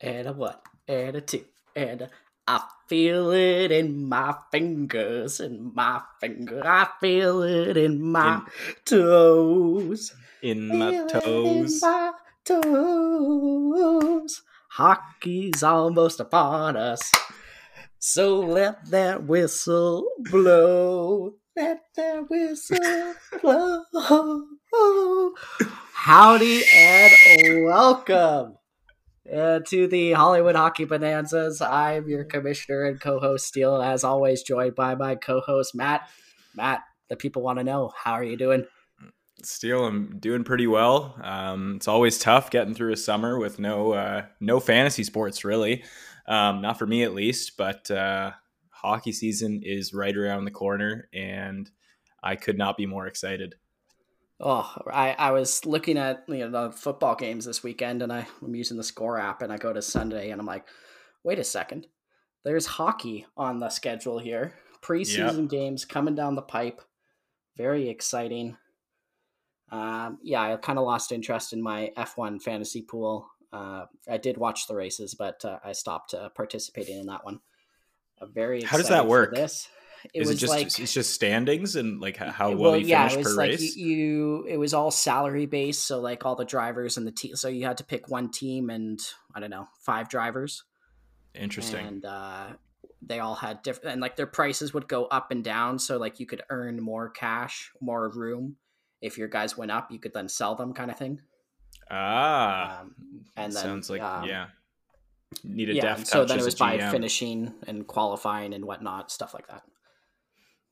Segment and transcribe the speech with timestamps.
[0.00, 0.56] and a one,
[0.88, 1.44] and a two,
[1.76, 2.10] and a.
[2.48, 6.62] I feel it in my fingers, in my finger.
[6.64, 8.42] I feel it in my In-
[8.84, 10.12] toes.
[10.42, 11.24] In my toes.
[11.24, 12.12] In my
[12.44, 14.42] toes.
[14.70, 17.12] Hockey's almost upon us.
[17.98, 21.34] So let that whistle blow.
[21.54, 25.34] Let that whistle blow.
[25.92, 28.56] Howdy and welcome
[29.34, 31.60] uh, to the Hollywood Hockey Bonanzas.
[31.60, 36.08] I'm your commissioner and co-host Steele, as always, joined by my co-host Matt.
[36.54, 38.66] Matt, the people want to know how are you doing?
[39.42, 41.18] Steele, I'm doing pretty well.
[41.22, 45.84] Um, it's always tough getting through a summer with no uh, no fantasy sports, really.
[46.26, 47.56] Um, not for me, at least.
[47.56, 48.32] But uh,
[48.70, 51.70] hockey season is right around the corner, and
[52.22, 53.54] I could not be more excited.
[54.40, 58.26] Oh, I, I was looking at you know the football games this weekend, and I,
[58.42, 60.66] I'm using the Score app, and I go to Sunday, and I'm like,
[61.22, 61.86] wait a second,
[62.44, 64.54] there's hockey on the schedule here.
[64.82, 66.80] Preseason games coming down the pipe,
[67.56, 68.56] very exciting.
[69.70, 73.28] Um, yeah, I kind of lost interest in my F1 fantasy pool.
[73.52, 77.40] Uh, I did watch the races, but uh, I stopped uh, participating in that one.
[78.32, 79.34] Very How does that work?
[79.34, 79.68] This
[80.14, 83.08] it is was it just like it's just standings and like how well, you yeah,
[83.08, 83.76] finish it was per like race?
[83.76, 87.36] You, you, it was all salary based, so like all the drivers and the team.
[87.36, 89.00] So you had to pick one team and
[89.34, 90.64] I don't know five drivers,
[91.34, 91.86] Interesting.
[91.86, 92.46] and uh,
[93.02, 95.78] they all had different and like their prices would go up and down.
[95.78, 98.56] So like you could earn more cash, more room.
[99.00, 101.20] If your guys went up, you could then sell them, kind of thing.
[101.90, 102.94] ah, Um,
[103.36, 104.46] and then, sounds like um, yeah.
[105.44, 109.32] Need a yeah, deft so then it was by finishing and qualifying and whatnot, stuff
[109.32, 109.62] like that.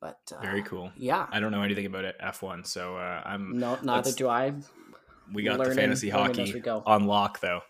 [0.00, 0.92] But uh, Very cool.
[0.96, 4.55] Yeah, I don't know anything about it F1, so uh, I'm no, neither do I.
[5.32, 7.62] we got the fantasy hockey on lock though.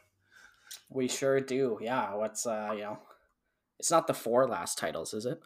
[0.91, 1.79] We sure do.
[1.81, 2.15] Yeah.
[2.15, 2.99] What's uh you know
[3.79, 5.41] it's not the four last titles, is it?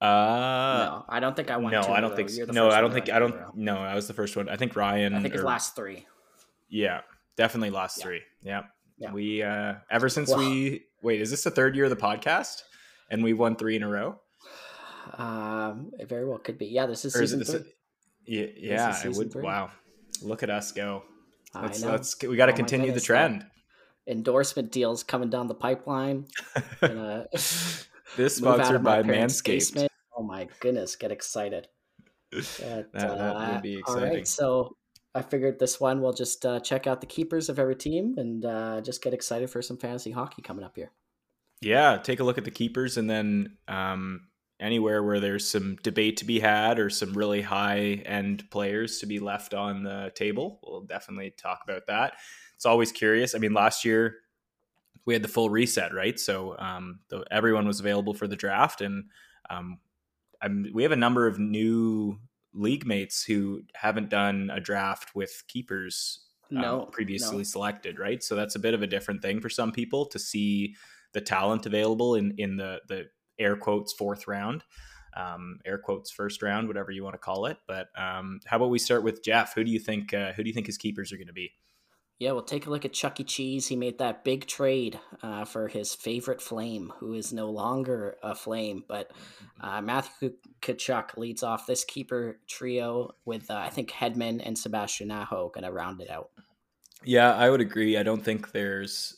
[0.00, 1.04] Uh no.
[1.08, 2.30] I don't think I won no, in don't think.
[2.30, 2.44] So.
[2.46, 3.10] No, I don't think.
[3.10, 3.34] I don't.
[3.34, 3.52] row.
[3.54, 4.48] No, I was the first one.
[4.48, 5.14] I think Ryan.
[5.14, 6.06] I think it's or- last three.
[6.68, 7.00] Yeah,
[7.36, 8.04] definitely last Yeah.
[8.04, 8.20] three.
[8.42, 8.62] Yeah.
[8.98, 9.12] Yeah.
[9.12, 12.62] We uh ever since we wait, is this the third year of the podcast?
[13.10, 14.20] And we won three in a row?
[15.14, 16.66] Um it very well could be.
[16.66, 17.58] Yeah, this is Or is season it three.
[17.58, 17.68] this?
[18.26, 19.02] Yeah, yeah.
[19.08, 19.32] It would.
[19.32, 19.42] three.
[19.42, 19.70] Wow.
[20.22, 21.02] Look at us go.
[21.54, 21.90] I Let's, know.
[21.92, 23.46] let's we got to Oh continue the goodness, trend.
[24.08, 26.26] Endorsement deals coming down the pipeline.
[28.16, 29.44] This sponsored by Manscaped.
[29.44, 29.92] basement.
[30.16, 31.68] Oh my goodness, get excited.
[32.30, 33.18] But, That- that would
[33.56, 34.08] uh, be exciting.
[34.08, 34.76] right, so
[35.14, 38.44] I figured this one we'll just uh, check out the keepers of every team and
[38.44, 40.90] uh, just get excited for some fantasy hockey coming up here.
[41.60, 44.28] Yeah, take a look at the keepers, and then um,
[44.58, 49.06] anywhere where there's some debate to be had or some really high end players to
[49.06, 52.14] be left on the table, we'll definitely talk about that.
[52.54, 53.34] It's always curious.
[53.34, 54.16] I mean, last year
[55.04, 56.18] we had the full reset, right?
[56.18, 59.04] So um, the, everyone was available for the draft, and
[59.50, 59.78] um,
[60.42, 62.18] I'm, we have a number of new
[62.54, 67.42] league mates who haven't done a draft with keepers um, No, previously no.
[67.44, 68.22] selected, right?
[68.22, 70.74] So that's a bit of a different thing for some people to see
[71.12, 73.06] the talent available in in the the
[73.38, 74.64] air quotes fourth round,
[75.16, 77.58] um, air quotes first round, whatever you want to call it.
[77.66, 79.54] But um, how about we start with Jeff?
[79.54, 80.12] Who do you think?
[80.12, 81.52] Uh, who do you think his keepers are going to be?
[82.18, 83.24] Yeah, we'll take a look at Chuck E.
[83.24, 83.66] Cheese.
[83.66, 88.34] He made that big trade uh, for his favorite flame, who is no longer a
[88.34, 88.84] flame.
[88.88, 89.10] But
[89.60, 90.32] uh, Matthew
[90.62, 95.64] Tkachuk leads off this keeper trio with, uh, I think, Hedman and Sebastian Aho going
[95.64, 96.30] to round it out.
[97.04, 97.98] Yeah, I would agree.
[97.98, 99.14] I don't think there's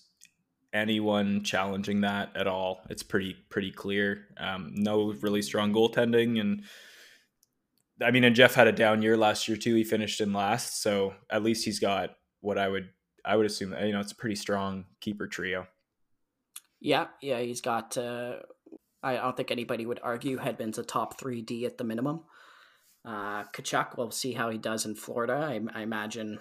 [0.73, 2.81] anyone challenging that at all.
[2.91, 4.27] It's pretty pretty clear.
[4.37, 6.65] Um, no really strong goaltending, and
[8.03, 9.75] I mean, and Jeff had a down year last year too.
[9.75, 12.91] He finished in last, so at least he's got what I would
[13.25, 13.75] I would assume.
[13.81, 15.67] You know, it's a pretty strong keeper trio.
[16.81, 17.97] Yeah, yeah, he's got.
[17.97, 18.37] Uh,
[19.03, 22.25] I don't think anybody would argue Hedman's a top three D at the minimum.
[23.05, 25.35] Uh, Tkachuk, we'll see how he does in Florida.
[25.35, 26.39] I, I imagine.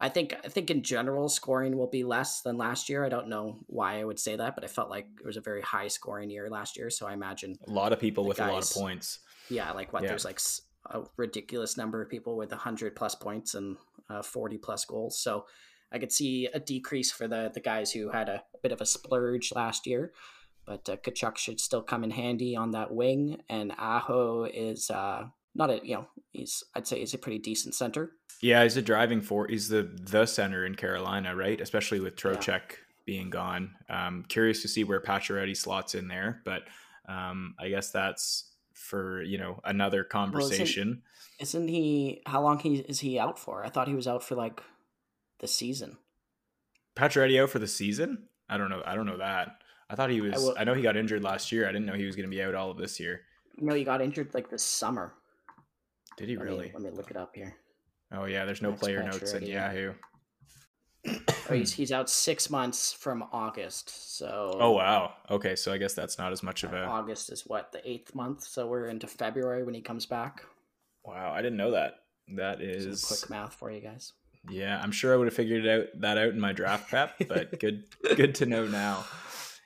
[0.00, 3.04] I think I think in general scoring will be less than last year.
[3.04, 5.40] I don't know why I would say that, but I felt like it was a
[5.40, 6.88] very high scoring year last year.
[6.90, 9.18] So I imagine, A lot of people with a lot of points.
[9.50, 10.10] yeah, like what Yeah.
[10.10, 10.40] there's like
[10.90, 13.76] a ridiculous number of people with hundred plus points and
[14.08, 15.18] uh, forty plus goals.
[15.20, 15.46] So
[15.90, 18.86] I could see a decrease for the the guys who had a, bit of a
[18.86, 20.12] splurge last year.
[20.64, 25.24] But uh, Tkachuk should still come in handy on that wing, and Aho is uh,
[25.58, 28.12] not a you know he's I'd say he's a pretty decent center.
[28.40, 29.50] Yeah, he's a driving force.
[29.50, 31.60] He's the the center in Carolina, right?
[31.60, 32.58] Especially with Yeah.
[33.04, 33.74] Being gone.
[33.88, 36.62] Um, curious to see where Pacioretty slots in there, but
[37.08, 41.02] um, I guess that's for you know another conversation.
[41.40, 42.22] Isn't he?
[42.26, 43.64] How long he is he out for?
[43.64, 44.62] I thought he was out for like
[45.40, 45.96] the season.
[46.96, 48.28] Pacioretty out for the season?
[48.48, 48.82] I don't know.
[48.84, 49.62] I don't know that.
[49.88, 50.34] I thought he was.
[50.34, 51.64] I, will- I know he got injured last year.
[51.66, 53.22] I didn't know he was going to be out all of this year.
[53.56, 55.14] No, he got injured like this summer.
[56.18, 56.70] Did he Let me- really?
[56.74, 57.56] let me look it up here.
[58.12, 59.94] Oh yeah, there's no Max player notes in Yahoo.
[61.50, 64.16] Oh, he's he's out six months from August.
[64.18, 65.14] So Oh wow.
[65.30, 68.14] Okay, so I guess that's not as much of a August is what the eighth
[68.14, 68.42] month.
[68.44, 70.42] So we're into February when he comes back.
[71.04, 71.32] wow.
[71.32, 71.94] I didn't know that.
[72.36, 74.12] That is quick math for you guys.
[74.50, 74.78] yeah.
[74.82, 77.58] I'm sure I would have figured it out that out in my draft prep, but
[77.60, 77.84] good
[78.16, 79.06] good to know now.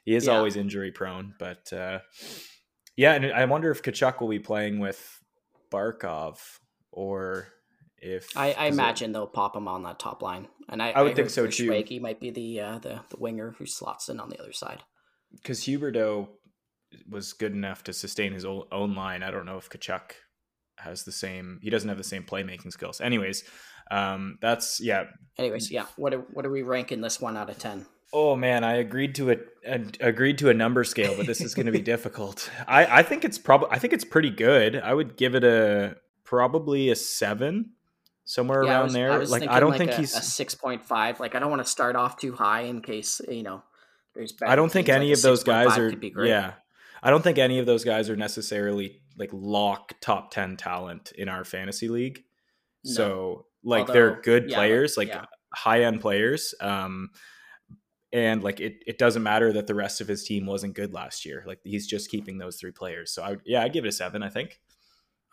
[0.05, 0.33] He is Yeah.
[0.37, 2.01] always injury prone, but uh,
[2.97, 3.15] yeah.
[3.15, 5.21] And I wonder if Tkachuk will be playing with
[5.73, 6.37] Barkov
[6.91, 7.49] or
[7.99, 10.91] if I, I 'cause it- imagine they'll pop him on that top line, and I,
[10.91, 11.69] I would think so, too.
[11.71, 14.83] Schwege might be the uh, the the winger who slots in on the other side.
[15.33, 16.29] because Huberdeau
[17.09, 19.23] was good enough to sustain his own, own line.
[19.23, 20.13] I don't know if Tkachuk
[20.79, 21.59] has the same.
[21.63, 23.01] He doesn't have the same playmaking skills.
[23.01, 23.45] Anyways,
[23.91, 25.05] um, that's yeah.
[25.39, 25.87] Anyways, yeah.
[25.97, 27.87] What are, what are we ranking this one out of ten?
[28.13, 29.49] Oh man, I agreed to it.
[29.65, 32.51] and Agreed to a number scale, but this is going to be difficult.
[32.69, 33.69] I I think it's probably.
[33.71, 34.77] I think it's pretty good.
[34.77, 37.71] I would give it a probably a seven,
[38.25, 39.13] somewhere Yeah, around was- there.
[39.13, 40.15] I like I don't like think a, he's.
[40.17, 41.21] a six point five.
[41.21, 43.63] Like I don't want to start off too high in case you know
[44.15, 44.35] there's.
[44.47, 45.91] I don't think any like of those guys are.
[45.97, 46.29] be great.
[46.29, 46.53] Yeah,
[47.03, 51.29] I don't think any of those guys are necessarily like lock top ten talent in
[51.29, 52.25] our fantasy league.
[52.85, 52.93] No.
[52.93, 55.27] So like they're good yeah, players, like yeah.
[55.55, 56.55] high end players.
[56.61, 57.11] Um,
[58.13, 61.25] and like it, it doesn't matter that the rest of his team wasn't good last
[61.25, 61.43] year.
[61.47, 63.11] Like he's just keeping those three players.
[63.11, 64.23] So I yeah, I'd give it a seven.
[64.23, 64.61] I think.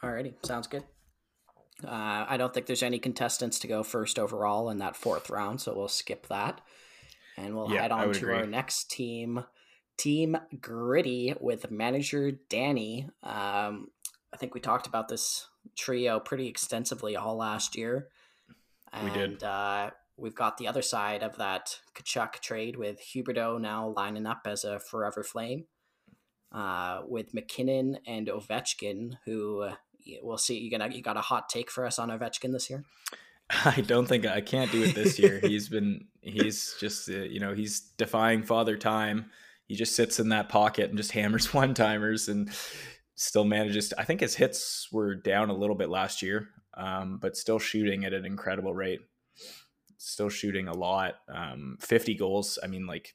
[0.04, 0.84] Alrighty, sounds good.
[1.84, 5.62] Uh, I don't think there's any contestants to go first overall in that fourth round,
[5.62, 6.60] so we'll skip that,
[7.38, 8.34] and we'll Yeah, head on to agree.
[8.36, 9.46] our next team,
[9.98, 13.08] Team Gritty, with manager Danny.
[13.24, 13.88] Um,
[14.34, 15.48] I think we talked about this
[15.78, 18.10] trio pretty extensively all last year,
[18.92, 19.44] and We did.
[19.44, 24.42] Uh, we've got the other side of that Tkachuk trade with Huberdeau now lining up
[24.46, 25.66] as a forever flame
[26.52, 29.76] uh, with MacKinnon and Ovechkin, who uh,
[30.22, 30.60] we'll see.
[30.60, 32.84] You gonna you got a hot take for us on Ovechkin this year?
[33.66, 35.40] I don't think I can't do it this year.
[35.44, 39.32] he's been he's just uh, you know he's defying father time.
[39.66, 42.50] He just sits in that pocket and just hammers one timers and
[43.16, 43.90] still manages.
[43.90, 47.60] To, I think his hits were down a little bit last year, um, but still
[47.60, 49.02] shooting at an incredible rate.
[50.00, 51.16] Still shooting a lot.
[51.28, 52.58] Um, Fifty goals.
[52.64, 53.14] I mean, like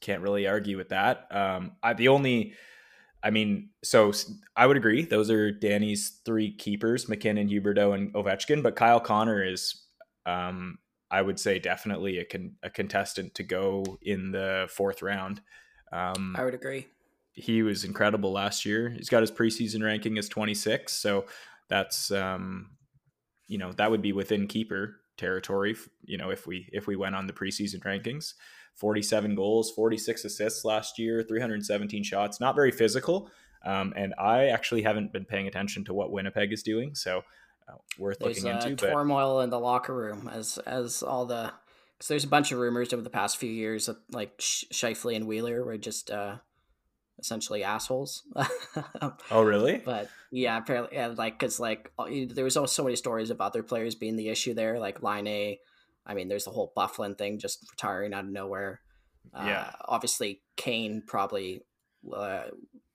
[0.00, 1.26] can't really argue with that.
[1.30, 2.54] Um, I, the only
[3.22, 4.12] I mean, so
[4.56, 5.02] I would agree.
[5.02, 8.62] Those are Danny's three keepers: MacKinnon, Huberdeau, and Ovechkin.
[8.62, 9.82] But Kyle Connor is,
[10.26, 10.78] um,
[11.10, 15.40] I would say, definitely a, con- a contestant to go in the fourth round.
[15.92, 16.88] Um, I would agree.
[17.32, 18.90] he was incredible last year.
[18.90, 21.26] He's got his preseason ranking as 26, so
[21.68, 22.70] that's um,
[23.46, 25.76] you know that would be within keeper territory.
[26.04, 28.34] You know, if we if we went on the preseason rankings,
[28.74, 32.40] 47 goals, 46 assists last year, 317 shots.
[32.40, 33.30] Not very physical,
[33.64, 37.22] um, and I actually haven't been paying attention to what Winnipeg is doing, so
[37.68, 38.76] uh, worth There's looking uh, into.
[38.76, 41.52] But turmoil in the locker room as as all the
[41.96, 45.16] because there's a bunch of rumors over the past few years that like Sh- Scheifele
[45.16, 46.36] and Wheeler were just uh,
[47.22, 48.22] essentially assholes.
[49.30, 49.78] oh, really?
[49.78, 53.62] But yeah, apparently, yeah, like because like there was also so many stories of other
[53.62, 55.58] players being the issue there, like Line A.
[56.04, 58.80] I mean, there's the whole Byfuglien thing just retiring out of nowhere.
[59.32, 59.70] Uh, Yeah.
[59.86, 61.62] obviously Kane probably
[62.14, 62.42] uh,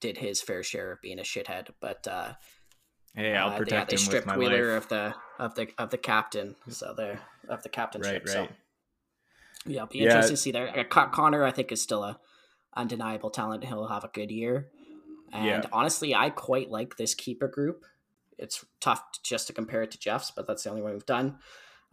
[0.00, 2.34] did his fair share of being a shithead, but uh,
[3.14, 4.84] Hey, I'll uh, protect yeah, they him with stripped my Wheeler life.
[4.84, 8.24] of the of the of the captain, so they're of the captainship.
[8.24, 8.50] Right, So right.
[9.66, 10.04] yeah, it'll be Yeah.
[10.04, 10.78] interesting to see there.
[10.78, 12.18] Uh, Connor, I think, is still a
[12.74, 13.64] undeniable talent.
[13.64, 14.70] He'll have a good year.
[15.32, 15.70] And Yeah.
[15.72, 17.84] honestly, I quite like this keeper group.
[18.38, 21.38] It's tough just to compare it to Jeff's, but that's the only one we've done.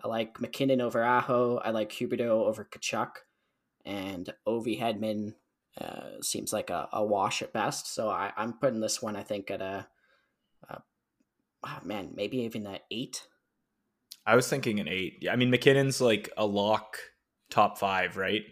[0.03, 1.57] I like MacKinnon over Aho.
[1.57, 3.11] I like Huberdeau over Tkachuk.
[3.85, 5.35] And Ovi Hedman
[5.79, 7.93] uh, seems like a, a wash at best.
[7.93, 9.87] So I, I'm putting this one, I think, at a,
[10.69, 10.81] a
[11.63, 13.27] ah, man, maybe even an eight.
[14.25, 15.19] I was thinking an eight.
[15.21, 16.97] Yeah, I mean MacKinnon's like a lock
[17.49, 18.43] top five, right?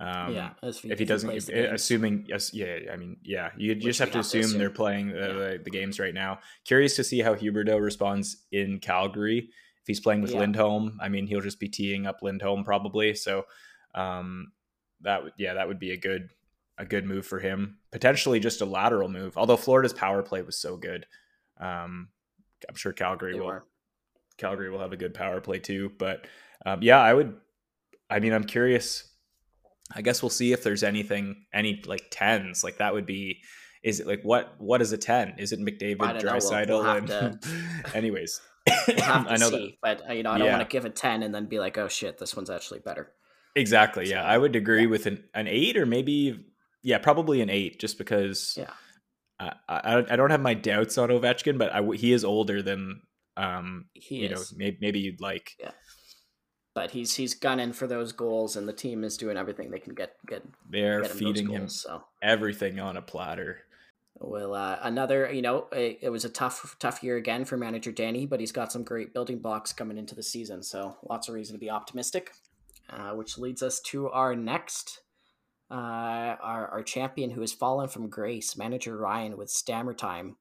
[0.00, 0.50] Um, yeah.
[0.62, 4.18] if he doesn't, if, assuming yes, yeah, I mean, yeah, you just have to to
[4.20, 5.26] assume they're playing the, Yeah.
[5.32, 6.40] the, the games right now.
[6.64, 9.38] Curious to see how Huberdeau responds in Calgary.
[9.80, 10.40] If he's playing with Yeah.
[10.40, 13.14] Lindholm, I mean, he'll just be teeing up Lindholm probably.
[13.14, 13.46] So,
[13.94, 14.52] um,
[15.02, 16.30] that would yeah, that would be a good
[16.78, 17.78] a good move for him.
[17.92, 19.36] Potentially just a lateral move.
[19.38, 21.06] Although Florida's power play was so good,
[21.60, 22.08] um,
[22.68, 23.64] I'm sure Calgary They will were.
[24.38, 25.92] Calgary will have a good power play too.
[25.98, 26.26] But
[26.66, 27.36] um, yeah, I would.
[28.10, 29.08] I mean, I'm curious.
[29.92, 32.62] I guess we'll see if there's anything, any like tens.
[32.64, 33.40] Like that would be.
[33.82, 34.54] Is it like what?
[34.58, 35.34] What is a ten?
[35.38, 36.24] Is it McDavid, don't.
[36.68, 37.44] We'll- we'll and
[37.94, 38.40] anyways?
[38.88, 40.56] We'll have to I know see, but uh, you know, I don't Yeah.
[40.56, 43.12] want to give a ten and then be like, "Oh shit, this one's actually better."
[43.56, 44.08] Exactly.
[44.08, 44.88] Yeah, I would agree yeah.
[44.88, 46.46] with an an eight or maybe
[46.82, 48.70] yeah, probably an eight, just because Yeah.
[49.38, 53.02] I I, I don't have my doubts on Ovechkin, but I he is older than
[53.36, 54.52] um He you is.
[54.52, 55.50] know maybe, maybe you'd like.
[56.74, 59.94] But he's he's gunning for those goals, and the team is doing everything they can
[59.94, 61.68] get get They're get him feeding those him.
[61.68, 63.60] So everything on a platter.
[64.18, 67.92] well, uh, another you know it, it was a tough tough year again for manager
[67.92, 71.34] Danny, but he's got some great building blocks coming into the season, so lots of
[71.34, 72.32] reason to be optimistic.
[72.90, 75.00] Uh, which leads us to our next.
[75.70, 80.36] Uh, our, our champion who has fallen from grace, manager Ryan with Stammer Time.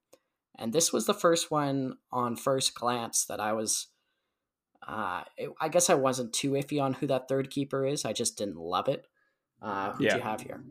[0.60, 3.88] And this was the first one on first glance that I was
[4.88, 8.06] uh, it, I guess I wasn't too iffy on who that third keeper is.
[8.06, 9.08] I just didn't love it.
[9.62, 10.62] Uh, who do you have here?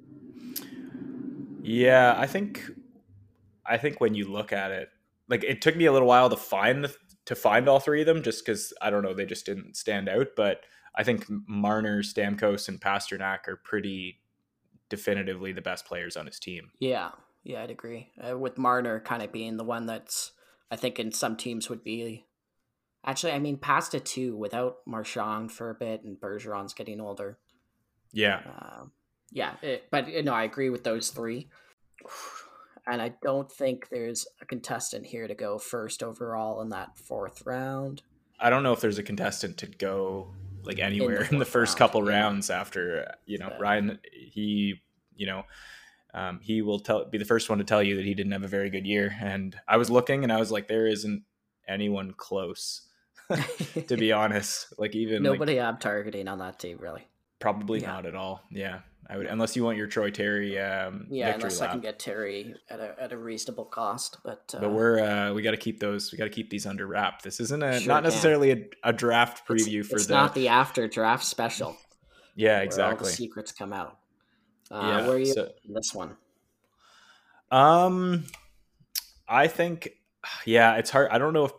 [1.63, 2.71] Yeah, I think
[3.65, 4.91] I think when you look at it,
[5.29, 6.95] like it took me a little while to find the
[7.27, 10.09] to find all three of them, just because I don't know, they just didn't stand
[10.09, 10.29] out.
[10.37, 10.61] But
[10.95, 14.21] I think Marner, Stamkos, and Pastrnak are pretty
[14.91, 16.71] definitively the best players on his team.
[16.79, 17.11] Yeah,
[17.45, 18.11] yeah, I'd agree.
[18.21, 20.33] Uh, with Marner kind of being the one that's,
[20.71, 22.27] I think, in some teams would be.
[23.05, 27.39] Actually, I mean, past a two without Marchand for a bit and Bergeron's getting older.
[28.13, 28.93] Yeah, Um,
[29.33, 31.49] yeah, it, but you know, I agree with those three.
[32.85, 37.47] And I don't think there's a contestant here to go first overall in that fourth
[37.47, 38.03] round.
[38.41, 41.71] I don't know if there's a contestant to go like anywhere in the, fourth first
[41.75, 42.19] round, couple yeah.
[42.19, 43.53] rounds after uh, you know.
[43.61, 44.01] Ryan.
[44.13, 44.81] He
[45.15, 45.45] you know.
[46.13, 48.43] Um, he will tell be the first one to tell you that he didn't have
[48.43, 51.23] a very good year, and I was looking and I was like, there isn't
[51.69, 52.83] anyone close.
[53.89, 54.73] to be honest.
[54.79, 57.07] Like even like, Nobody I'm targeting on that team, really.
[57.39, 57.93] probably yeah.
[57.93, 58.43] not at all.
[58.51, 61.99] Yeah, I would unless you want your Troy Terry um, Yeah, unless I can get
[61.99, 64.19] Terry at a, at a reasonable cost.
[64.25, 66.13] But, uh, But we're uh, we got to keep those.
[66.13, 67.23] We got to keep these under wrap.
[67.23, 70.15] This isn't a Sure not necessarily a, a draft it's, preview for it's the.
[70.15, 71.77] not the after draft special.
[72.37, 73.11] yeah, where all the exactly.
[73.11, 73.99] secrets come out.
[74.71, 76.17] Uh, Yeah, where are you so- in this one?
[77.51, 78.25] Um,
[79.29, 79.91] I think,
[80.47, 81.09] yeah, it's hard.
[81.11, 81.53] I don't know if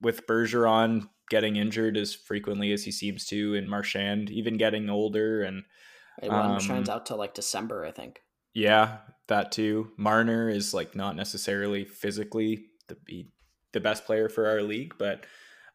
[0.00, 5.42] with Bergeron getting injured as frequently as he seems to, and Marchand even getting older,
[5.42, 5.64] and
[6.22, 8.20] It one um, shines out to like December, I think.
[8.54, 9.92] Yeah, that too.
[9.96, 13.26] Marner is like not necessarily physically the
[13.72, 15.26] the best player for our league, but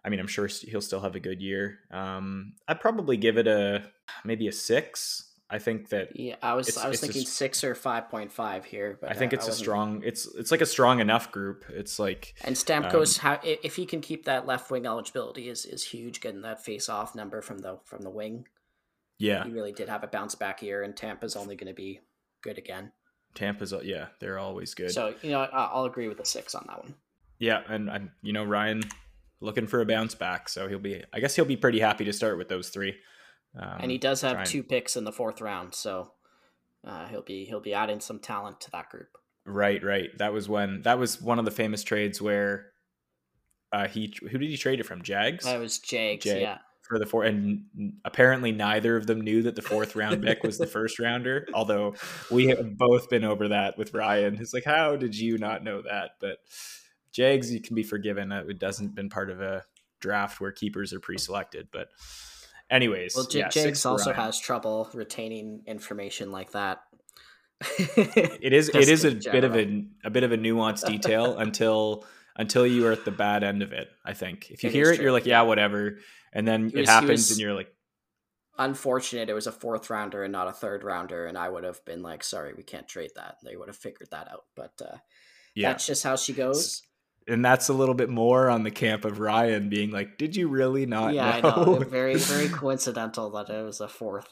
[0.03, 1.79] I mean, I'm sure he'll still have a good year.
[1.91, 3.89] Um, I'd probably give it a
[4.25, 5.32] maybe a six.
[5.53, 8.31] I think that Yeah, I was I was it's a thinking six or five point
[8.31, 10.01] five here, but I think uh, it's a strong.
[10.03, 11.65] It's it's like a strong enough group.
[11.69, 15.83] It's like And Stamkos, how if he can keep that left wing eligibility, is is
[15.86, 16.22] huge.
[16.22, 18.48] Getting that face off number from the from the wing,
[19.19, 22.00] yeah, he really did have a bounce back year, and Tampa's only going to be
[22.41, 22.91] good again.
[23.36, 24.89] Tampa's yeah, they're always good.
[24.89, 26.95] So you know, I- I'll agree with the six on that one.
[27.38, 28.81] yeah, and I'm you know Ryan
[29.39, 31.03] looking for a bounce back, so he'll be.
[31.13, 32.95] I guess he'll be pretty happy to start with those three.
[33.57, 36.13] Um, and he does have try and- two picks in the fourth round, so
[36.86, 39.10] uh, he'll be he'll be adding some talent to that group.
[39.45, 40.10] Right, right.
[40.17, 42.67] That was when that was one of the famous trades where
[43.72, 45.01] uh he who did he trade it from?
[45.01, 46.57] Jags That was Jags, Jag- yeah.
[46.81, 47.63] for the four and
[48.05, 51.45] apparently neither of them knew that the fourth round pick was the first rounder.
[51.53, 51.95] Although
[52.31, 54.38] we have both been over that with Ryan.
[54.39, 56.12] It's like, how did you not know that?
[56.22, 56.38] But
[57.12, 58.31] Jags, you can be forgiven.
[58.31, 59.63] It doesn't been part of a
[60.00, 61.67] draft where keepers are pre-selected.
[61.72, 61.89] But
[62.74, 64.24] anyways, Well, J- yeah, Jags also Ryan.
[64.25, 66.82] has trouble retaining information like that.
[67.77, 71.38] it is it is a in bit of a a bit of a nuanced detail
[71.46, 74.74] until until you are at the bad end of it i think if you It
[74.74, 75.98] hear it true, you're like yeah whatever
[76.34, 77.70] and then He it happens and you're like
[78.60, 81.84] Unfortunate, it was a fourth rounder and not a third rounder, and I would have
[81.86, 84.98] been like, "Sorry, we can't trade that." They would have figured that out, but uh,
[85.56, 86.84] yeah that's just how she goes.
[87.27, 90.48] And that's a little bit more on the camp of ryan being like did you
[90.48, 91.80] really not yeah, know, I know.
[91.80, 94.27] Very, very coincidental that it was a fourth.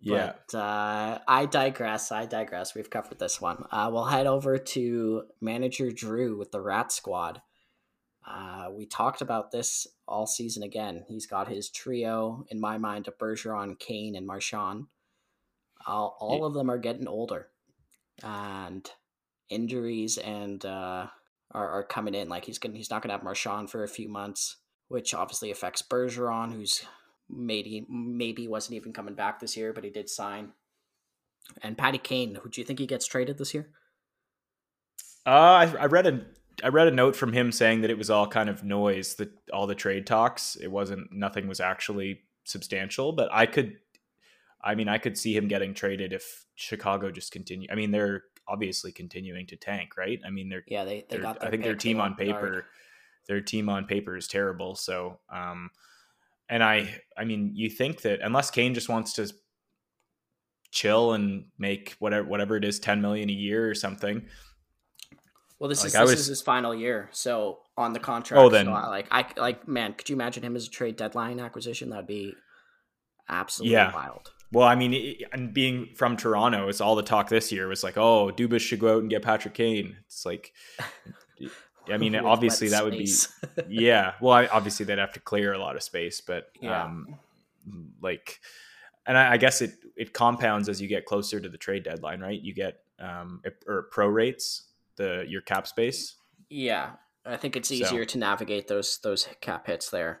[0.00, 2.12] yeah But uh, I digress.
[2.12, 2.74] I digress.
[2.74, 3.64] We've covered this one.
[3.70, 7.40] Uh, we'll head over to manager Drew with the Rat Squad.
[8.26, 11.04] Uh, we talked about this all season again.
[11.08, 14.86] He's got his trio, in my mind, of Bergeron, Kane, and Marchand.
[15.86, 17.48] All, all of them are getting older,
[18.22, 18.88] and
[19.48, 21.08] injuries and uh,
[21.52, 22.28] are, are coming in.
[22.28, 24.56] Like he's gonna, he's not gonna have Marchand for a few months,
[24.88, 26.84] which obviously affects Bergeron, who's
[27.28, 30.52] maybe maybe wasn't even coming back this year, but he did sign.
[31.62, 33.68] And Patty Kane, who do you think he gets traded this year?
[35.26, 36.20] uh, I, I read a
[36.62, 39.30] I read a note from him saying that it was all kind of noise that
[39.52, 43.76] all the trade talks it wasn't nothing was actually substantial but I could
[44.62, 48.24] I mean I could see him getting traded if Chicago just continue I mean they're
[48.48, 51.44] obviously continuing to tank right I mean they're Yeah, they, they got.
[51.44, 52.66] I think their team on paper,
[53.28, 54.74] their team on paper is terrible.
[54.74, 55.70] So, um,
[56.48, 59.32] and I, I mean, you think that unless Kane just wants to
[60.70, 64.26] chill and make whatever whatever it is, ten million a year or something.
[65.58, 68.42] Well, this like is this was, is his final year, so on the contract.
[68.42, 71.38] Oh, then so like I like man, could you imagine him as a trade deadline
[71.38, 71.90] acquisition?
[71.90, 72.34] That'd be
[73.28, 73.94] absolutely yeah.
[73.94, 74.32] wild.
[74.52, 77.96] Well, I mean, and being from Toronto, it's all the talk this year was like,
[77.96, 79.96] oh, Dubas should go out and get Patrick Kane.
[80.04, 80.52] It's like,
[81.90, 83.10] I mean, obviously that would be,
[83.68, 84.12] yeah.
[84.20, 86.84] Well, I, obviously they'd have to clear a lot of space, but yeah.
[86.84, 87.18] um,
[88.02, 88.40] like,
[89.06, 92.20] and I, I, guess it it compounds as you get closer to the trade deadline,
[92.20, 92.40] right?
[92.40, 96.14] You get um it, or pro rates the your cap space.
[96.48, 96.90] Yeah,
[97.26, 98.12] I think it's easier so.
[98.12, 100.20] to navigate those those cap hits there.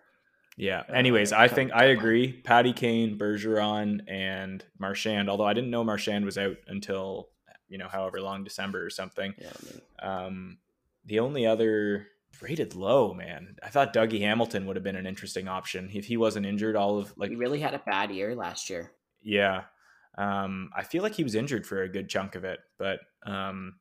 [0.56, 0.82] Yeah.
[0.88, 2.32] Uh, Anyways, uh, I think I agree.
[2.32, 5.30] Patty Kane, Bergeron, and Marchand.
[5.30, 7.28] Although I didn't know Marchand was out until
[7.68, 9.34] you know however long December or something.
[9.38, 10.58] Yeah, I mean, um,
[11.04, 12.06] the only other
[12.40, 13.56] rated low, man.
[13.62, 16.76] I thought Dougie Hamilton would have been an interesting option if he wasn't injured.
[16.76, 18.92] All of like he really had a bad year last year.
[19.22, 19.62] Yeah,
[20.18, 23.76] um, I feel like he was injured for a good chunk of it, but um,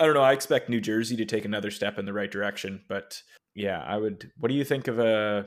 [0.00, 0.22] I don't know.
[0.22, 3.22] I expect New Jersey to take another step in the right direction, but
[3.54, 4.30] yeah, I would.
[4.38, 5.46] What do you think of a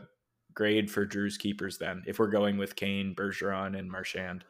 [0.54, 2.04] grade for Drew's keepers then?
[2.06, 4.44] If we're going with Kane, Bergeron, and Marchand,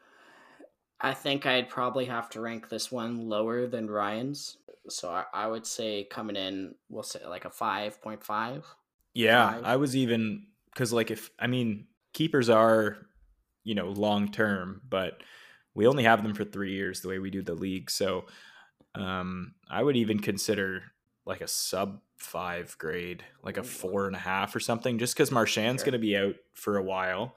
[1.00, 4.58] I think I'd probably have to rank this one lower than Ryan's.
[4.88, 8.64] So I, I would say coming in, we'll say like a five point five.
[9.14, 9.64] Yeah, five.
[9.64, 12.98] I was even because like if I mean keepers are
[13.64, 15.22] you know long term, but
[15.74, 17.90] we only have them for three years the way we do the league.
[17.90, 18.26] So
[18.94, 20.82] um, I would even consider
[21.26, 25.30] like a sub five grade, like a four and a half or something, just because
[25.30, 25.90] Marchand's sure.
[25.90, 27.36] going to be out for a while,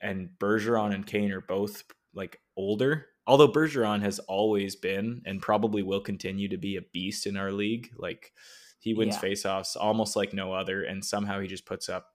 [0.00, 3.06] and Bergeron and Kane are both like older.
[3.26, 7.52] Although Bergeron has always been and probably will continue to be a beast in our
[7.52, 8.32] league, like
[8.80, 9.30] he wins yeah.
[9.30, 12.08] faceoffs almost like no other, and somehow he just puts up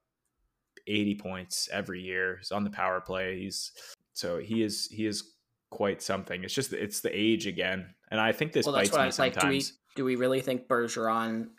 [0.85, 2.37] 80 points every year.
[2.37, 3.39] He's on the power play.
[3.39, 3.71] He's
[4.13, 5.31] so he is he is
[5.69, 6.43] quite something.
[6.43, 9.35] It's just it's the age again, and I think this well, bites me I, sometimes.
[9.35, 9.63] Like, do we
[9.97, 11.49] do we really think Bergeron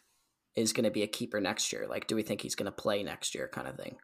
[0.54, 1.86] is going to be a keeper next year?
[1.88, 3.96] Like, do we think he's going to play next year, kind of thing?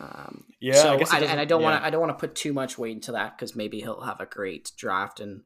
[0.00, 0.74] Um, yeah.
[0.74, 1.70] So, I I, and I don't yeah.
[1.70, 4.00] want to I don't want to put too much weight into that because maybe he'll
[4.00, 5.42] have a great draft and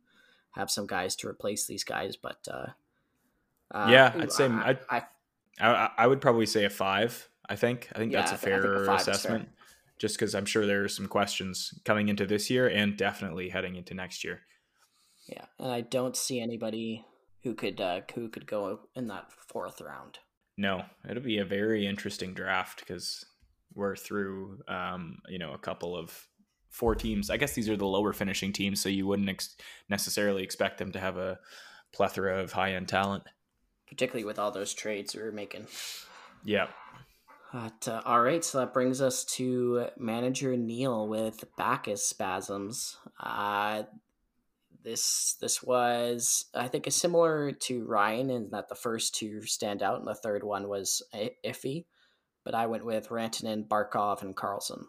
[0.52, 2.16] have some guys to replace these guys.
[2.16, 2.66] But uh,
[3.70, 5.02] uh, yeah, I'd say I, I,
[5.60, 7.28] I, I would probably say a five.
[7.48, 9.44] I think I think yeah, that's a fair assessment.
[9.44, 9.52] Fair.
[9.98, 13.74] Just because I'm sure there are some questions coming into this year and definitely heading
[13.74, 14.42] into next year.
[15.26, 17.04] Yeah, and I don't see anybody
[17.42, 20.18] who could uh, who could go in that fourth round.
[20.56, 23.24] No, it'll be a very interesting draft because
[23.74, 26.26] we're through, um, you know, a couple of
[26.68, 27.30] four teams.
[27.30, 29.56] I guess these are the lower finishing teams, so you wouldn't ex-
[29.88, 31.38] necessarily expect them to have a
[31.92, 33.24] plethora of high end talent,
[33.88, 35.66] particularly with all those trades we were making.
[36.44, 36.66] Yeah.
[37.52, 42.98] But, uh, all right, so that brings us to manager Neil with Bacchus spasms.
[43.18, 43.84] Uh,
[44.84, 49.82] this this was I think a similar to Ryan in that the first two stand
[49.82, 51.02] out and the third one was
[51.44, 51.86] iffy,
[52.44, 54.86] but I went with Rantanen, Barkov, and Carlson.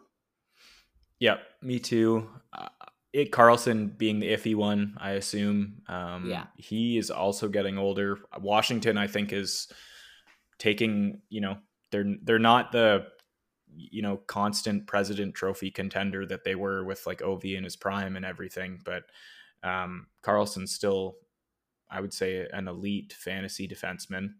[1.18, 2.28] Yeah, me too.
[2.52, 2.68] Uh,
[3.12, 5.82] it Carlson being the iffy one, I assume.
[5.88, 8.18] Um, yeah, he is also getting older.
[8.38, 9.68] Washington, I think, is
[10.58, 11.20] taking.
[11.28, 11.58] You know,
[11.90, 13.06] they're they're not the
[13.76, 18.16] you know constant President Trophy contender that they were with like Ovi in his prime
[18.16, 19.02] and everything, but
[19.62, 21.16] um, Carlson's still,
[21.90, 24.34] I would say, an elite fantasy defenseman.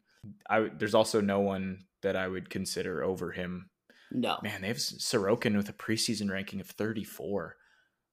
[0.48, 3.70] I there's also no one that I would consider over him.
[4.12, 7.56] No, man, they have Sorokin with a preseason ranking of 34.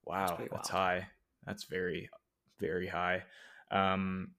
[0.06, 1.08] Wow, that's, that's high.
[1.46, 2.10] That's very,
[2.60, 3.24] very high.
[3.72, 4.32] Um,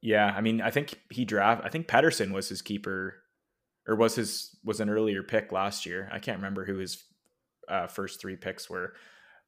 [0.00, 1.62] yeah, I mean, I think he draft.
[1.64, 3.16] I think Patterson was his keeper,
[3.86, 6.08] or was his was an earlier pick last year.
[6.12, 7.02] I can't remember who his
[7.68, 8.94] uh, first three picks were,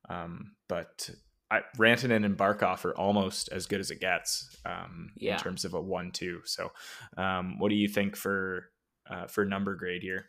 [0.08, 1.10] um, but
[1.50, 5.32] I, Rantanen and Barkov are almost as good as it gets um, yeah.
[5.32, 6.42] in terms of a one-two.
[6.44, 6.70] So,
[7.16, 8.70] um, what do you think for
[9.10, 10.26] uh, for number grade here?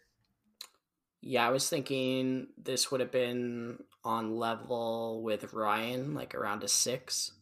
[1.21, 6.67] Yeah, I was thinking this would have been on level with Ryan, like around a
[6.67, 7.33] six.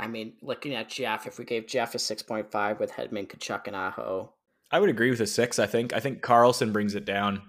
[0.00, 3.28] I mean, looking at Jeff, if we gave Jeff a six point five with Hedman,
[3.28, 4.32] Tkachuk, and Aho,
[4.72, 5.60] I would agree with a six.
[5.60, 5.92] I think.
[5.92, 7.42] I think Carlson brings it down.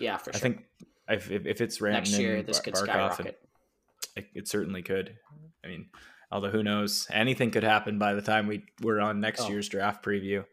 [0.00, 0.38] Yeah, for sure.
[0.38, 0.64] I think
[1.08, 3.38] if, if it's Rantanen, next year, this could Barkov skyrocket.
[4.16, 5.16] It, it certainly could.
[5.66, 5.86] I mean,
[6.30, 9.68] although who knows, anything could happen by the time we we're on next oh, year's
[9.68, 10.44] draft preview.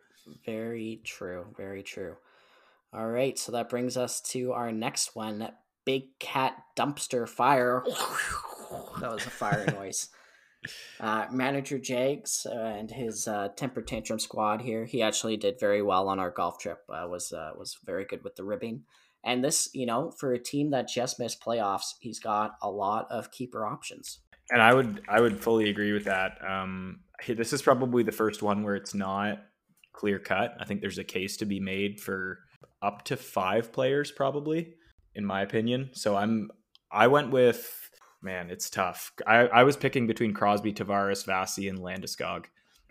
[0.45, 1.45] Very true.
[1.55, 2.15] Very true.
[2.93, 5.51] All right, so that brings us to our next one:
[5.85, 7.83] Big Cat Dumpster Fire.
[8.99, 10.09] that was a fire noise.
[10.99, 14.85] Uh, manager Jags uh, and his uh, temper tantrum squad here.
[14.85, 16.79] He actually did very well on our golf trip.
[16.89, 18.83] Uh, was uh, was very good with the ribbing.
[19.25, 23.07] And this, you know, for a team that just missed playoffs, he's got a lot
[23.09, 24.19] of keeper options.
[24.51, 26.37] And I would I would fully agree with that.
[26.47, 29.43] Um, this is probably the first one where it's not
[29.93, 30.55] clear cut.
[30.59, 32.39] I think there's a case to be made for
[32.81, 34.75] up to five players, probably,
[35.15, 35.91] in my opinion.
[35.93, 36.51] So I'm
[36.91, 37.79] I went with
[38.21, 39.11] man, it's tough.
[39.27, 42.45] I, I was picking between Crosby, Tavares, Vasi, and Landeskog,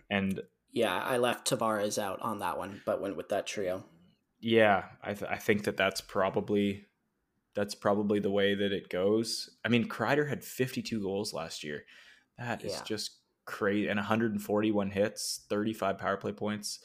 [0.09, 3.83] and yeah, I left Tavares out on that one, but went with that trio.
[4.39, 6.85] Yeah, I th- I think that that's probably
[7.55, 9.49] that's probably the way that it goes.
[9.63, 11.83] I mean, Kreider had 52 goals last year.
[12.37, 12.81] That is yeah.
[12.85, 16.79] just crazy, and 141 hits, 35 power play points.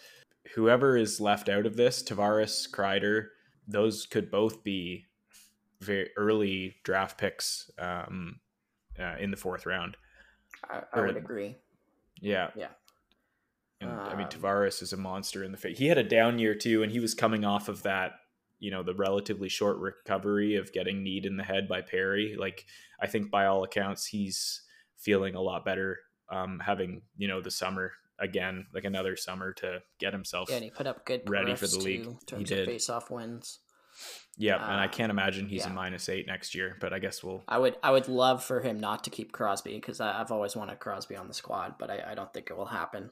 [0.55, 3.29] Whoever is left out of this, Tavares, Kreider,
[3.67, 5.07] those could both be
[5.81, 8.41] very early draft picks um,
[8.99, 9.97] uh, in the fourth round.
[10.69, 11.57] I, I would agree.
[12.21, 12.51] Yeah.
[12.57, 12.69] Yeah.
[13.81, 15.79] And, um, I mean, um, Tavares is a monster in the face.
[15.79, 18.13] He had a down year too, and he was coming off of that,
[18.59, 22.37] you know, the relatively short recovery of getting kneed in the head by Perry.
[22.39, 22.67] Like,
[23.01, 24.63] I think by all accounts, he's
[24.97, 25.99] feeling a lot better,
[26.31, 30.49] um, having you know the summer again, like another summer to get himself.
[30.49, 32.07] Yeah, and he put up good ready for the league.
[32.07, 32.61] In terms he did.
[32.61, 33.61] of face-off wins.
[34.37, 35.71] Yeah, uh, and I uh, can't imagine he's yeah.
[35.71, 36.77] a minus eight next year.
[36.81, 37.43] But I guess we'll.
[37.49, 40.79] I would I would love for him not to keep Crosby because I've always wanted
[40.79, 43.11] Crosby on the squad, but I, I don't think it will happen.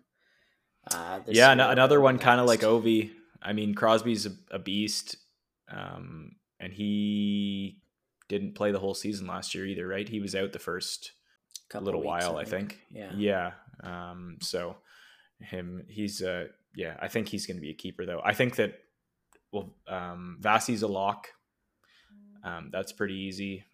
[0.88, 3.10] Uh, yeah, another one kind of like Ovi.
[3.42, 5.16] I mean, Crosby's a, a beast,
[5.70, 7.78] um, and he
[8.28, 10.08] didn't play the whole season last year either, right?
[10.08, 11.12] He was out the first
[11.68, 12.78] Couple little while, I think.
[12.92, 13.12] I think.
[13.16, 13.52] Yeah,
[13.82, 14.10] yeah.
[14.10, 14.76] Um, so
[15.40, 16.96] him, he's uh, yeah.
[17.00, 18.20] I think he's going to be a keeper though.
[18.24, 18.78] I think that
[19.52, 21.28] well, um, Vasi's a lock.
[22.44, 23.64] Um, that's pretty easy.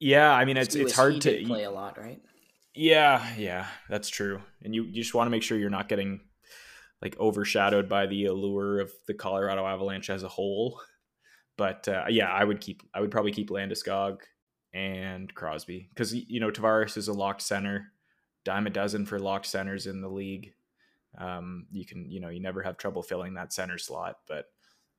[0.00, 2.20] Yeah, I mean it's it's hard to play a lot, right?
[2.74, 4.40] Yeah, yeah, that's true.
[4.62, 6.20] And you, you just want to make sure you're not getting
[7.02, 10.80] like overshadowed by the allure of the Colorado Avalanche as a whole.
[11.62, 14.18] But uh, yeah, I would keep I would probably keep Landeskog
[14.74, 17.92] and Crosby because you know Tavares is a locked center,
[18.44, 20.54] dime a dozen for locked centers in the league.
[21.16, 24.46] Um, you can you know you never have trouble filling that center slot, but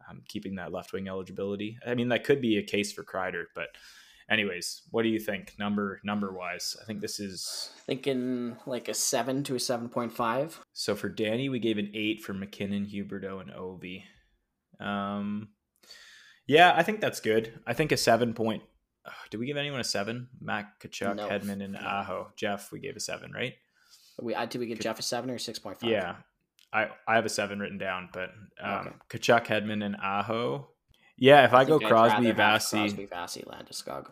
[0.09, 1.77] um, keeping that left wing eligibility.
[1.85, 3.67] I mean, that could be a case for Kreider, but
[4.29, 6.77] anyways, what do you think number number wise?
[6.81, 10.61] I think this is thinking like a seven to a seven point five.
[10.71, 14.03] So for Danny, we gave an eight for MacKinnon, Huberdeau, and Ovi.
[14.79, 15.49] Um,
[16.47, 17.59] yeah, I think that's good.
[17.65, 18.63] I think a seven point.
[19.05, 20.29] Uh, did we give anyone a seven?
[20.39, 21.27] Mac, Tkachuk, no.
[21.27, 22.31] Hedman, and Aho.
[22.35, 23.53] Jeff, we gave a seven, right?
[24.21, 25.89] We did we give Jeff a seven or six point five?
[25.89, 26.15] Yeah,
[26.71, 28.29] I I have a seven written down, but
[28.61, 28.89] um, okay.
[29.09, 30.67] Tkachuk, Hedman, and Aho.
[31.17, 34.11] Yeah, if I, I go Crosby, Vasi, Crosby, Vasi, Landeskog.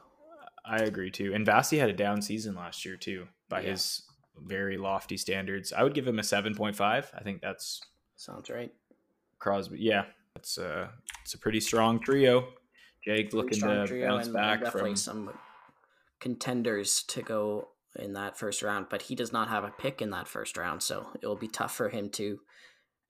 [0.64, 1.34] I agree too.
[1.34, 3.72] And Vasi had a down season last year too, by yeah.
[3.72, 4.04] his
[4.38, 5.74] very lofty standards.
[5.74, 7.12] I would give him a seven point five.
[7.18, 7.82] I think that's
[8.16, 8.72] sounds right.
[9.40, 10.04] Crosby, yeah,
[10.42, 10.90] it's a
[11.24, 12.48] it's a pretty strong trio.
[13.06, 15.32] Jake looking to bounce back from some
[16.20, 20.10] contenders to go in that first round, but he does not have a pick in
[20.12, 22.40] that first round, so it will be tough for him to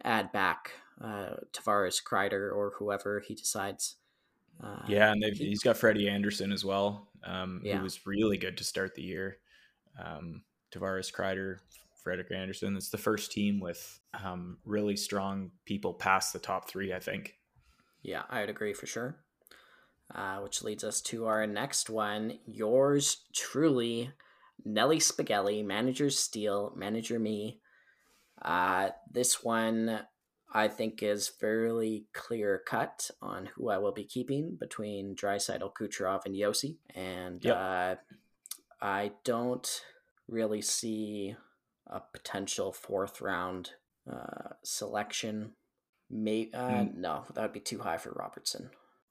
[0.03, 0.71] add back
[1.03, 3.95] uh, Tavares, Kreider, or whoever he decides.
[4.61, 7.77] Uh, yeah, and he, has got Freddie Andersen as well, um, yeah.
[7.77, 9.37] who was really good to start the year.
[10.03, 11.59] Um, Tavares, Kreider,
[12.03, 12.75] Frederik Andersen.
[12.75, 17.35] It's the first team with um, really strong people past the top three, I think.
[18.01, 19.17] Yeah, I would agree for sure.
[20.13, 22.39] Uh, which leads us to our next one.
[22.45, 24.11] Yours truly,
[24.65, 27.59] Nelly Spaghetti, Manager Steele, Manager Me.
[28.41, 30.01] Uh, this one
[30.53, 36.25] I think is fairly clear cut on who I will be keeping between Draisaitl, Kucherov,
[36.25, 36.75] and Josi.
[36.93, 37.55] And yep.
[37.55, 37.95] uh,
[38.81, 39.81] I don't
[40.27, 41.35] really see
[41.87, 43.71] a potential fourth round
[44.11, 45.53] uh, selection.
[46.09, 46.95] May uh, mm.
[46.95, 48.69] no, that would be too high for Robertson.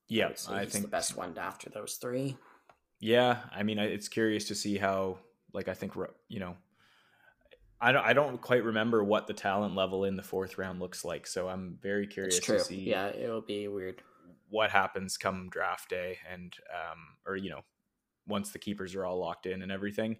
[0.08, 2.36] Yeah, I, I think the best one after those three.
[3.00, 5.18] Yeah, I mean, it's curious to see how.
[5.52, 5.94] Like, I think
[6.28, 6.56] you know
[7.80, 11.04] I don't, I don't quite remember what the talent level in the fourth round looks
[11.04, 11.26] like.
[11.26, 12.80] So I'm very curious to see.
[12.80, 14.02] Yeah, it'll be weird.
[14.50, 17.62] What happens come draft day and, um, or, you know,
[18.26, 20.18] once the keepers are all locked in and everything.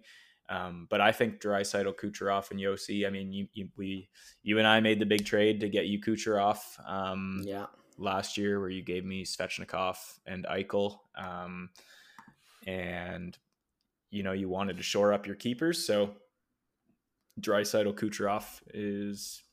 [0.51, 3.07] Um, but I think Draisaitl, Kucherov, and Josi.
[3.07, 4.09] I mean, you, you, we,
[4.43, 6.57] you and I made the big trade to get you Kucherov.
[6.85, 7.67] Um, yeah.
[7.97, 11.69] Last year, where you gave me Svechnikov and Eichel, um,
[12.65, 13.37] and
[14.09, 16.11] you know you wanted to shore up your keepers, so
[17.39, 19.43] Draisaitl Kucherov is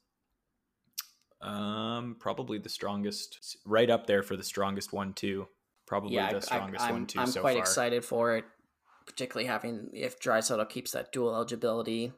[1.40, 5.46] um probably the strongest right up there for the strongest one too
[5.86, 7.60] probably yeah, the strongest I, one too i'm so quite far.
[7.60, 8.44] excited for it
[9.08, 12.12] particularly having if Draisaitl keeps that dual eligibility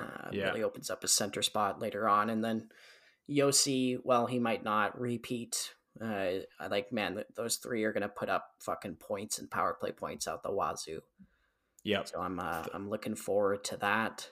[0.00, 0.46] uh, yeah.
[0.46, 2.70] really opens up a center spot later on and then
[3.30, 8.30] Josi well he might not repeat Uh, I like man, those three are gonna put
[8.30, 11.02] up fucking points and power play points out the wazoo.
[11.84, 12.04] Yeah.
[12.04, 14.26] So I'm uh, I'm looking forward to that.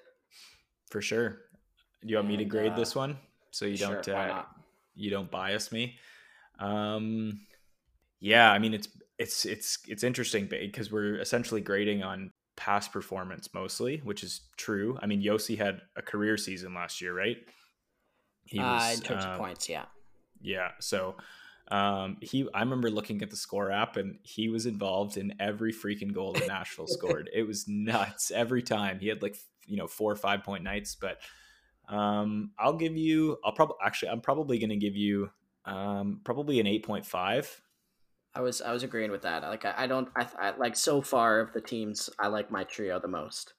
[0.90, 1.28] for sure.
[2.02, 3.18] Do you want me to grade uh, this one
[3.50, 4.42] so you don't uh,
[4.94, 5.98] you don't bias me?
[6.58, 7.40] Um,
[8.20, 8.88] yeah, I mean it's
[9.20, 14.98] it's it's it's interesting because we're essentially grading on past performance mostly, which is true.
[15.02, 17.36] I mean, Josi had a career season last year, right?
[18.46, 19.84] He uh, in terms uh, of points, yeah.
[20.40, 20.70] Yeah.
[20.80, 21.16] So
[21.70, 25.72] um, he, I remember looking at the score app, and he was involved in every
[25.72, 27.28] freaking goal that Nashville scored.
[27.34, 29.00] It was nuts every time.
[29.00, 31.18] He had like you know four or five point nights, but
[31.94, 33.36] um, I'll give you.
[33.44, 34.12] I'll probably actually.
[34.12, 35.28] I'm probably going to give you
[35.66, 37.60] um, probably an eight point five.
[38.34, 39.42] I was I was agreeing with that.
[39.42, 42.64] Like I, I don't I, I like so far of the teams I like my
[42.64, 43.54] trio the most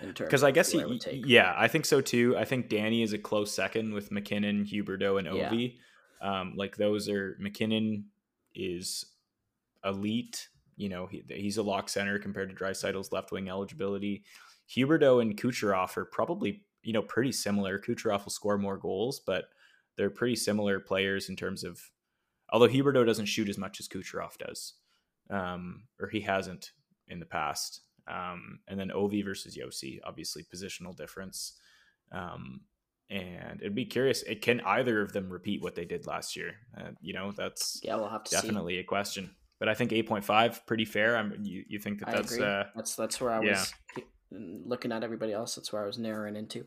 [0.00, 1.24] in terms Because I guess he, take.
[1.26, 2.36] yeah, I think so too.
[2.36, 5.50] I think Danny is a close second with MacKinnon, Huberdeau, and Yeah.
[5.50, 5.76] Ovi.
[6.20, 8.06] Um, like those are MacKinnon
[8.54, 9.04] is
[9.84, 10.48] elite.
[10.76, 14.24] You know, he, he's a lock center compared to Draisaitl's left wing eligibility.
[14.68, 17.78] Huberdeau and Kucherov are probably you know pretty similar.
[17.78, 19.44] Kucherov will score more goals, but
[19.96, 21.80] they're pretty similar players in terms of.
[22.50, 24.74] Although Huberdeau doesn't shoot as much as Kucherov does,
[25.30, 26.72] um, or he hasn't
[27.08, 27.82] in the past.
[28.06, 31.54] Um, and then Ovi versus Josi, obviously positional difference.
[32.10, 32.62] Um,
[33.10, 34.22] and it'd be curious.
[34.22, 36.54] It can either of them repeat what they did last year?
[36.76, 38.36] Uh, you know, that's Yeah, we'll have to see.
[38.36, 39.30] definitely a question.
[39.58, 41.16] But I think eight point five pretty fair.
[41.16, 43.50] I'm you, you think that I that's uh, that's that's where I yeah.
[43.50, 43.74] was
[44.30, 45.56] looking at everybody else.
[45.56, 46.64] That's where I was narrowing into.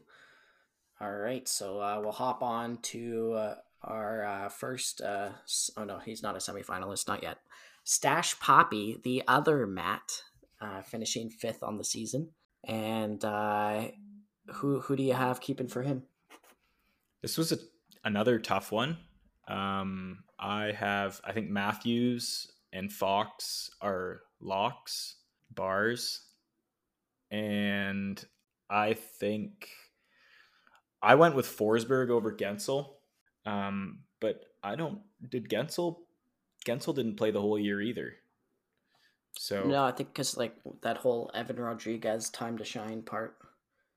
[1.00, 5.02] All right, so uh, we'll hop on to uh, our uh, first.
[5.02, 5.30] Uh,
[5.78, 7.38] oh no, he's not a semifinalist, not yet.
[7.84, 10.24] Stash Poppy, the other Matt,
[10.60, 12.30] uh, finishing fifth on the season,
[12.64, 13.86] and uh,
[14.54, 16.04] who who do you have keeping for him?
[17.22, 17.58] This was a,
[18.04, 18.98] another tough one.
[19.48, 25.18] Um, I have, I think Matthews and Fox are locks,
[25.54, 26.22] bars,
[27.30, 28.24] and
[28.70, 29.68] I think
[31.02, 32.94] I went with Forsberg over Guentzel.
[33.46, 35.00] Um, but I don't.
[35.28, 35.98] Did Guentzel?
[36.66, 38.14] Guentzel didn't play the whole year either.
[39.38, 43.38] So No, I think because like that whole Evan Rodrigues time to shine part.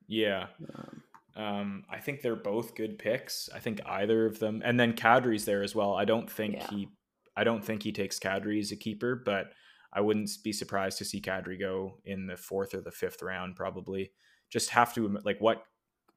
[0.06, 1.02] yeah, Um,
[1.36, 3.48] Um, I think they're both good picks.
[3.52, 5.94] I think either of them, and then Kadri's there as well.
[5.94, 6.70] I don't think Yeah.
[6.70, 6.88] he,
[7.36, 9.52] I don't think he takes Kadri as a keeper, but
[9.92, 13.56] I wouldn't be surprised to see Kadri go in the fourth or the fifth round.
[13.56, 14.12] Probably,
[14.48, 15.64] just have to like what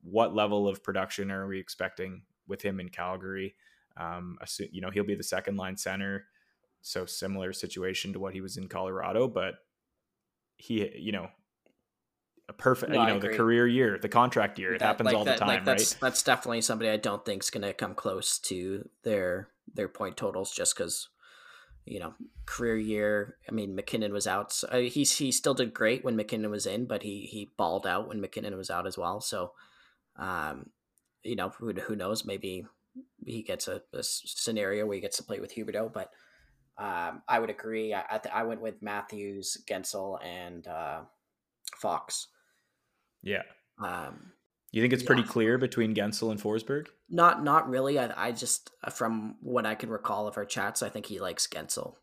[0.04, 3.56] what level of production are we expecting with him in Calgary?
[3.96, 6.26] Um, assu- you know he'll be the second line center,
[6.82, 9.56] so similar situation to what he was in Colorado, but
[10.58, 11.30] he, you know.
[12.50, 14.74] A perfect, No, you know, the career year, the contract year.
[14.74, 16.02] It that- happens like all that- the time, like that's, right?
[16.02, 20.16] That's definitely somebody I don't think is going to come close to their their point
[20.16, 21.10] totals just because
[21.86, 22.14] you know
[22.46, 23.38] career year.
[23.50, 24.54] I mean, MacKinnon was out.
[24.54, 27.86] So, uh, he he still did great when MacKinnon was in, but he he balled
[27.86, 29.20] out when MacKinnon was out as well.
[29.20, 29.52] So,
[30.16, 30.70] um,
[31.28, 32.26] you know, who who knows?
[32.26, 32.66] Maybe
[33.26, 36.10] he gets a scenario where he gets to play with Huberdeau, but.
[36.80, 37.92] Um, I would agree.
[37.92, 41.00] I I, th- I went with Matthews, Guentzel, and uh,
[41.76, 42.28] Fox.
[43.24, 43.42] Yeah.
[43.84, 44.34] Um,
[44.72, 46.86] You think it's pretty clear between Guentzel and Forsberg?
[47.10, 47.98] Not not really.
[47.98, 51.48] I, I just from what I can recall of our chats, I think he likes
[51.48, 51.96] Guentzel.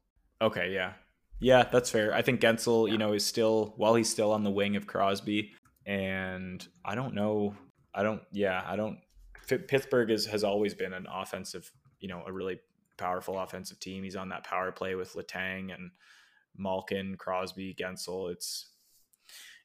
[0.42, 0.94] Okay, yeah.
[1.38, 2.12] Yeah, that's fair.
[2.12, 2.92] I think Guentzel, Yeah.
[2.94, 5.52] you know, is still while he's still on the wing of Crosby
[5.86, 7.54] and I don't know
[7.94, 8.98] I don't yeah, I don't
[9.46, 12.60] Pittsburgh is, has always been an offensive, you know, a really
[12.96, 14.04] powerful offensive team.
[14.04, 15.90] He's on that power play with Letang and
[16.56, 18.30] Malkin, Crosby, Guentzel.
[18.32, 18.70] It's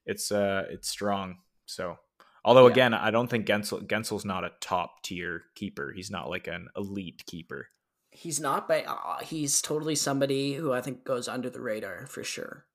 [0.06, 1.38] it's uh it's strong.
[1.66, 1.98] So
[2.44, 2.72] although Yeah.
[2.74, 5.94] again, I don't think Guentzel Guentzel's not a top tier keeper.
[5.96, 7.68] He's not like an elite keeper.
[8.12, 12.24] He's not, but uh, he's totally somebody who I think goes under the radar for
[12.24, 12.66] sure.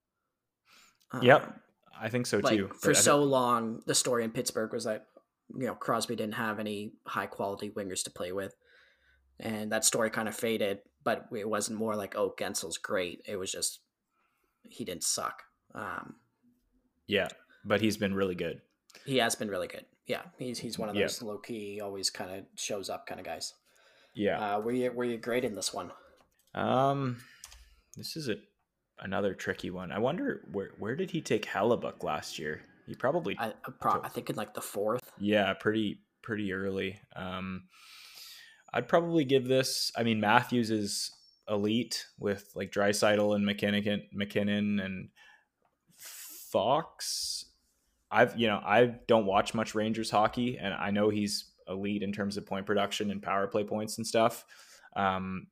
[1.20, 1.42] Yep.
[1.42, 1.52] Um,
[2.00, 2.70] I think so like too.
[2.80, 5.06] for so long, the story in Pittsburgh was that
[5.56, 8.54] you know Crosby didn't have any high quality wingers to play with,
[9.40, 10.78] and that story kind of faded.
[11.02, 13.20] But it wasn't more like oh Guentzel's great.
[13.26, 13.80] It was just
[14.68, 15.42] he didn't suck.
[15.74, 16.16] Um,
[17.06, 17.28] Yeah,
[17.64, 18.60] but he's been really good.
[19.04, 19.84] he has been really good.
[20.06, 21.02] Yeah, he's he's one of Yeah.
[21.02, 23.52] those low key, always kind of shows up kind of guys.
[24.14, 24.56] Yeah.
[24.56, 25.90] Uh, were you were you great in this one?
[26.54, 27.18] Um,
[27.96, 28.36] this is a
[29.00, 29.90] another tricky one.
[29.92, 32.62] I wonder where where did he take Hellebuyck last year?
[32.86, 35.12] He probably I I pro- I think in like the fourth.
[35.18, 36.98] yeah, pretty pretty early.
[37.14, 37.64] Um,
[38.72, 39.92] I'd probably give this.
[39.96, 41.10] I mean, Matthews is
[41.48, 45.08] elite with like Draisaitl and MacKinnon, MacKinnon and
[45.96, 47.46] Fox.
[48.10, 52.12] I've you know I don't watch much Rangers hockey, and I know he's elite in
[52.12, 54.44] terms of point production and power play points and stuff.
[54.96, 55.48] Um,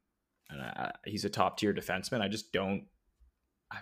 [0.50, 2.20] and I, he's a top tier defenseman.
[2.20, 2.84] I just don't.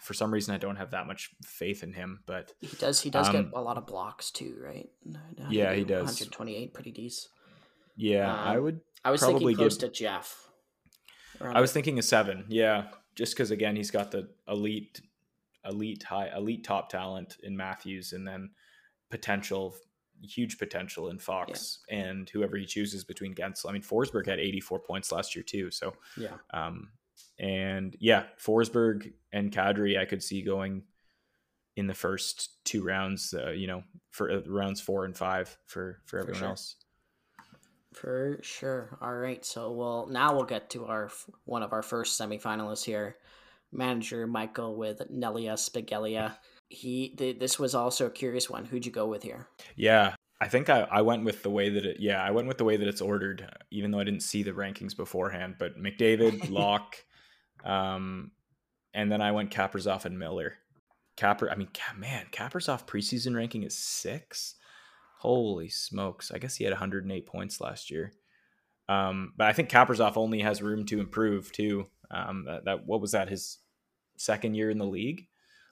[0.01, 2.21] For some reason, I don't have that much faith in him.
[2.27, 3.01] But he does.
[3.01, 4.89] He does um, get a lot of blocks too, right?
[5.49, 6.05] Yeah, he does.
[6.05, 7.33] 128, pretty decent.
[7.97, 8.81] Yeah, um, I would.
[9.05, 10.49] I was thinking close give, to Jeff.
[11.41, 12.45] I was thinking a seven.
[12.49, 15.01] Yeah, just because again, he's got the elite,
[15.65, 18.51] elite high, elite top talent in Matthews, and then
[19.11, 19.75] potential
[20.23, 22.01] huge potential in Fox yeah.
[22.01, 23.71] and whoever he chooses between Guentzel.
[23.71, 25.71] I mean, Forsberg had 84 points last year too.
[25.71, 26.35] So yeah.
[26.53, 26.91] Um,
[27.41, 30.83] and yeah, Forsberg and Kadri, I could see going
[31.77, 33.35] in the first two rounds.
[33.35, 36.49] Uh, you know, for uh, rounds four and five for for everyone for sure.
[36.49, 36.77] else.
[37.95, 38.99] For sure.
[39.01, 39.45] All right.
[39.45, 41.11] So well, now we'll get to our
[41.45, 43.17] one of our first semifinalists here,
[43.73, 46.37] manager Michael with Nelia Spigelia
[46.71, 48.65] he th- this was also a curious one.
[48.65, 49.49] Who'd you go with here?
[49.77, 52.59] Yeah, I think I, I went with the way that it yeah, I went with
[52.59, 55.57] the way that it's ordered, even though I didn't see the rankings beforehand.
[55.59, 56.97] But McDavid, Locke,
[57.65, 58.31] um,
[58.95, 60.55] and then I went Kaprizov and Miller.
[61.17, 64.55] Capper, I mean, man, Kaprizov preseason ranking is six.
[65.19, 66.31] Holy smokes!
[66.31, 68.13] I guess he had 108 points last year.
[68.89, 71.87] Um, but I think Kaprizov only has room to improve too.
[72.11, 73.59] Um, that, that what was that his
[74.17, 75.29] second year in the league?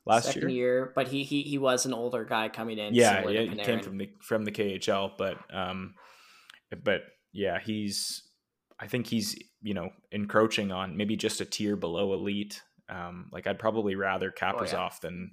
[0.09, 0.51] last Second year.
[0.51, 0.92] year.
[0.94, 2.94] But he he he was an older guy coming in.
[2.94, 5.94] Yeah, yeah, he came from the from the KHL, but um,
[6.83, 8.22] but yeah, he's
[8.81, 12.62] I think he's you know encroaching on maybe just a tier below elite.
[12.88, 14.91] Um, like I'd probably rather Kaprizov oh, yeah.
[15.03, 15.31] than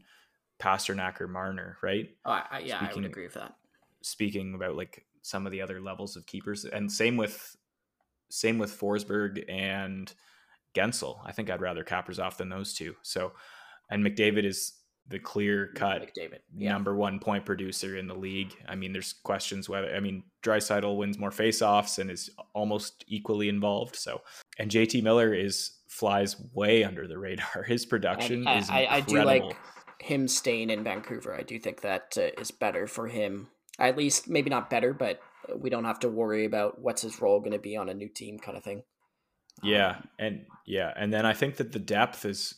[0.59, 2.09] Pastrnak or Marner, right?
[2.25, 3.55] Oh, I, yeah, speaking, I would agree with that.
[4.01, 7.55] Speaking about like some of the other levels of keepers, and same with
[8.29, 10.13] same with Forsberg and
[10.75, 11.19] Guentzel.
[11.25, 12.95] I think I'd rather Kaprizov than those two.
[13.01, 13.33] So
[13.89, 14.73] and McDavid is
[15.07, 16.71] the clear cut yeah.
[16.71, 18.55] number one point producer in the league.
[18.67, 23.49] I mean, there's questions whether I mean Draisaitl wins more faceoffs and is almost equally
[23.49, 23.95] involved.
[23.95, 24.21] So,
[24.57, 27.63] and JT Miller is flies way under the radar.
[27.67, 29.55] His production I, is I, I, do like
[29.99, 31.33] him staying in Vancouver.
[31.33, 33.47] I do think that uh, is better for him.
[33.79, 35.19] At least maybe not better, but
[35.55, 38.09] we don't have to worry about what's his role going to be on a new
[38.09, 38.83] team, kind of thing.
[39.63, 42.55] Yeah, um, and yeah, and then I think that the depth is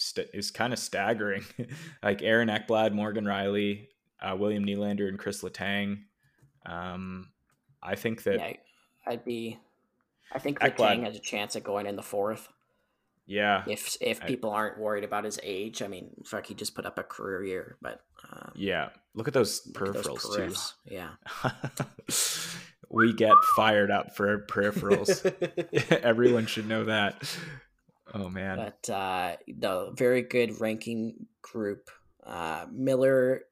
[0.00, 1.44] st- is kind of staggering.
[2.02, 3.88] like Aaron Ekblad, Morgan Rielly,
[4.20, 6.00] uh, William Nylander, and Chris Letang.
[6.66, 7.28] Um,
[7.82, 8.52] I think that yeah,
[9.06, 9.58] I'd be.
[10.32, 12.48] I think Letang has a chance at going in the fourth.
[13.26, 13.62] Yeah.
[13.68, 16.84] If if people I, aren't worried about his age, I mean, fuck, he just put
[16.84, 20.94] up a career year, but um, yeah, look at those peripherals at those too.
[20.94, 21.10] Yeah.
[22.90, 25.24] we get fired up for peripherals.
[26.02, 27.22] Everyone should know that.
[28.14, 28.56] Oh man!
[28.56, 31.90] But uh, the very good ranking group.
[32.24, 33.42] Uh, Miller,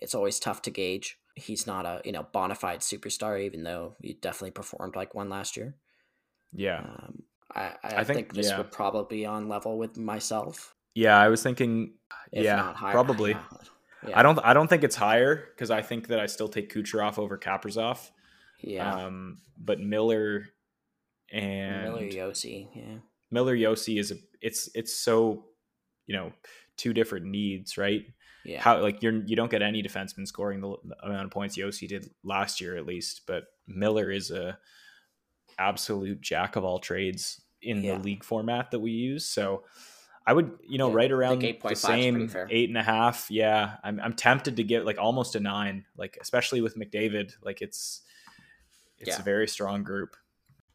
[0.00, 1.18] it's always tough to gauge.
[1.34, 5.28] He's not a you know bona fide superstar, even though he definitely performed like one
[5.28, 5.76] last year.
[6.52, 6.80] Yeah.
[6.80, 7.22] Um,
[7.54, 8.58] I, I, I, think, think this yeah.
[8.58, 10.74] would probably be on level with myself.
[10.94, 11.94] Yeah, I was thinking.
[12.32, 13.36] If yeah, higher, probably.
[14.06, 14.18] Yeah.
[14.18, 14.38] I don't.
[14.42, 18.10] I don't think it's higher because I think that I still take Kucherov over Kaprizov.
[18.60, 19.06] Yeah.
[19.06, 20.46] Um, but Miller
[21.32, 22.98] and Miller Josi, yeah.
[23.34, 25.44] Miller Josi is a it's it's so
[26.06, 26.32] you know
[26.76, 28.04] two different needs, right?
[28.44, 28.60] Yeah.
[28.60, 32.08] How like you're you don't get any defenseman scoring the amount of points Josi did
[32.22, 34.56] last year at least, but Miller is a
[35.58, 37.96] absolute jack of all trades in yeah.
[37.96, 39.26] the league format that we use.
[39.26, 39.64] So
[40.26, 43.30] I would, you know, yeah, right around the same eight and a half.
[43.30, 47.32] Yeah, I'm I'm tempted to get like almost a nine, like especially with McDavid.
[47.42, 48.02] Like it's
[48.98, 49.20] it's yeah.
[49.20, 50.16] a very strong group.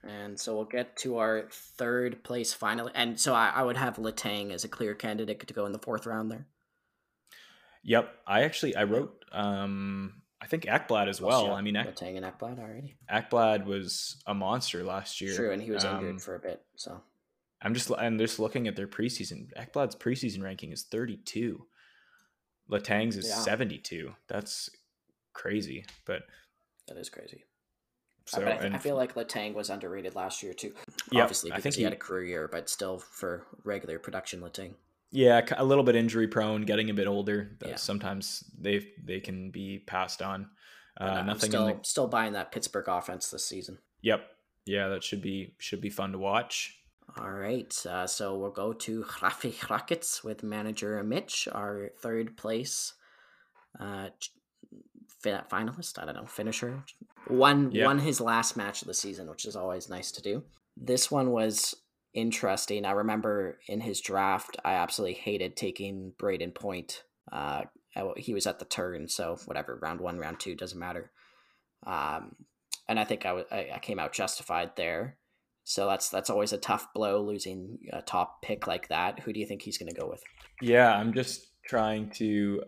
[0.03, 2.91] And so we'll get to our third place finally.
[2.95, 5.79] And so I, I would have Letang as a clear candidate to go in the
[5.79, 6.47] fourth round there.
[7.83, 8.13] Yep.
[8.25, 11.47] I actually I wrote um I think Ekblad as well.
[11.47, 12.95] well I mean Ek- Letang and Ekblad already.
[13.11, 15.35] Ekblad was a monster last year.
[15.35, 16.61] True, and he was um, injured for a bit.
[16.75, 17.01] So
[17.61, 19.47] I'm just I'm just looking at their preseason.
[19.57, 21.65] Ekblad's preseason ranking is 32.
[22.71, 23.35] Letang's is yeah.
[23.35, 24.13] 72.
[24.27, 24.69] That's
[25.33, 26.23] crazy, but
[26.87, 27.43] that is crazy.
[28.29, 30.73] So I, I feel like Letang was underrated last year too.
[31.11, 33.97] Yeah, obviously because I think he, he, had a career year, but still for regular
[33.97, 34.73] production, Letang.
[35.11, 37.57] Yeah, a little bit injury prone, getting a bit older.
[37.65, 37.75] Yeah.
[37.75, 40.49] Sometimes they they can be passed on.
[40.99, 41.49] Uh, nothing.
[41.49, 41.79] Still, the...
[41.81, 43.79] still buying that Pittsburgh offense this season.
[44.01, 44.21] Yep.
[44.65, 46.75] Yeah, that should be should be fun to watch.
[47.17, 52.93] All right, uh, so we'll go to Rafi Rockets with manager Mitch, our third place
[53.79, 54.09] uh,
[55.23, 56.01] finalist.
[56.01, 56.83] I don't know, finisher.
[57.29, 57.85] Won yeah.
[57.85, 60.43] won his last match of the season, which is always nice to do.
[60.77, 61.75] This one was
[62.13, 62.85] interesting.
[62.85, 67.03] I remember in his draft, I absolutely hated taking Brayden Point.
[67.31, 67.63] Uh,
[68.17, 71.11] he was at the turn, so whatever, round one, round two, doesn't matter.
[71.85, 72.35] Um,
[72.87, 75.17] and I think I, w- I came out justified there.
[75.63, 79.19] So that's that's always a tough blow losing a top pick like that.
[79.19, 80.23] Who do you think he's going to go with?
[80.61, 82.63] Yeah, I'm just trying to.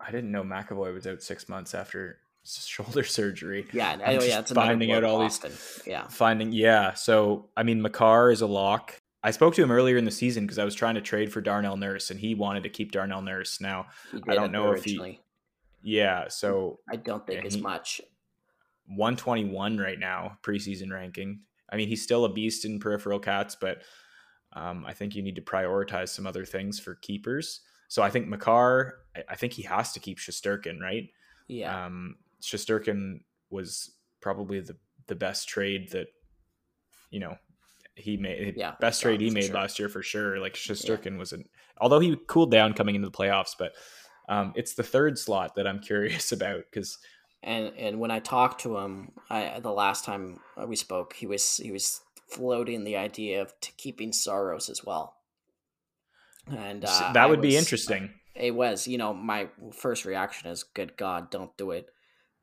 [0.00, 3.66] I didn't know McAvoy was out six months after shoulder surgery.
[3.72, 5.50] Yeah, oh, yeah, it's finding out all Boston.
[5.50, 5.82] these.
[5.86, 6.94] Yeah, finding yeah.
[6.94, 9.00] So I mean, Makar is a lock.
[9.22, 11.40] I spoke to him earlier in the season because I was trying to trade for
[11.40, 13.60] Darnell Nurse, and he wanted to keep Darnell Nurse.
[13.60, 13.86] Now
[14.28, 15.10] I don't know originally.
[15.10, 15.20] if he.
[15.96, 18.00] Yeah, so I don't think as much.
[18.88, 21.40] 121 right now, preseason ranking.
[21.70, 23.82] I mean, he's still a beast in peripheral cats, but
[24.52, 27.60] um, I think you need to prioritize some other things for keepers.
[27.88, 31.08] So I think Makar, I, I think he has to keep Shesterkin, right?
[31.48, 31.86] Yeah.
[31.86, 36.08] Um, Shesterkin was probably the the best trade that
[37.10, 37.36] you know
[37.94, 38.54] he made.
[38.56, 39.54] Yeah, best trade he made sure.
[39.54, 40.38] last year for sure.
[40.38, 41.18] Like Shesterkin yeah.
[41.18, 41.44] was an
[41.80, 43.72] although he cooled down coming into the playoffs, but
[44.28, 46.98] um, it's the third slot that I'm curious about because
[47.42, 51.58] and and when I talked to him, I the last time we spoke, he was
[51.58, 55.14] he was floating the idea of keeping Saros as well.
[56.48, 58.10] And uh, that would was, be interesting.
[58.38, 61.88] It was, you know, my first reaction is, "Good God, don't do it."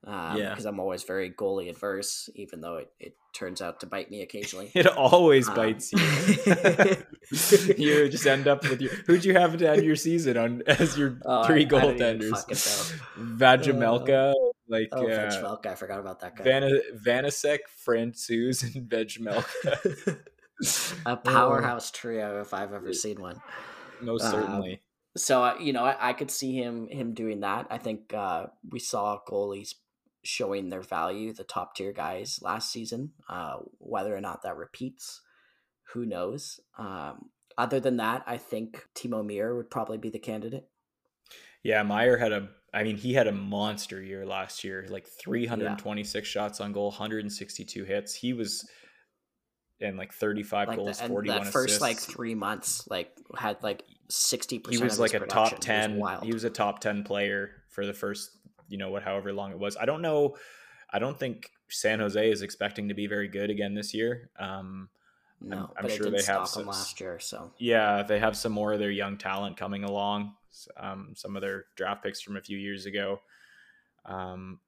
[0.06, 3.86] Um, yeah, because I'm always very goalie adverse, even though it, it turns out to
[3.86, 4.72] bite me occasionally.
[4.76, 6.00] It always um, bites you.
[7.78, 8.92] you just end up with your.
[9.08, 12.44] Who'd you have to end your season on as your oh, three goaltenders?
[13.18, 14.34] Vejmelka, uh,
[14.68, 16.44] like oh, uh, I forgot about that guy.
[16.44, 20.18] Van- Vanecek, Francouz, and Vejmelka.
[21.06, 23.42] a powerhouse trio, if I've ever seen one.
[24.02, 24.74] Most certainly.
[24.74, 24.83] Uh,
[25.16, 27.68] so you know, I, I, could see him him doing that.
[27.70, 29.76] I think uh, we saw goalies
[30.24, 33.12] showing their value, the top tier guys last season.
[33.30, 35.22] Uh, whether or not that repeats,
[35.94, 36.60] who knows?
[36.78, 40.68] Um, other than that, I think Timo Meier would probably be the candidate.
[41.62, 46.14] Yeah, Meier had a I mean, he had a monster year last year, like 326
[46.16, 46.42] yeah.
[46.42, 48.16] shots on goal, 162 hits.
[48.16, 48.68] He was
[49.82, 51.82] and like 35 like goals, the, 41 that first assists.
[51.82, 54.60] like three months, like had like 60.
[54.60, 56.02] percent He was like a top 10.
[56.24, 58.32] He was a top 10 player for the first,
[58.68, 59.76] you know, what however long it was.
[59.78, 60.36] I don't know.
[60.92, 64.30] I don't think San Jose is expecting to be very good again this year.
[64.40, 64.90] Um,
[65.42, 67.20] no, I'm, I'm sure they have some last year.
[67.20, 70.36] So yeah, they have some more of their young talent coming along
[70.78, 73.22] um, some of their draft picks from a few years ago.
[74.06, 74.60] Um,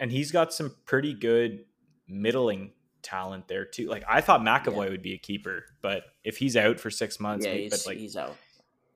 [0.00, 1.64] and he's got some pretty good
[2.08, 3.88] middling talent there too.
[3.88, 4.90] Like I thought McAvoy yeah.
[4.90, 7.98] would be a keeper, but if he's out for six months, yeah, he's, but like
[7.98, 8.36] he's out.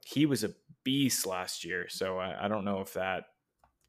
[0.05, 0.53] He was a
[0.84, 3.24] beast last year, so I, I don't know if that.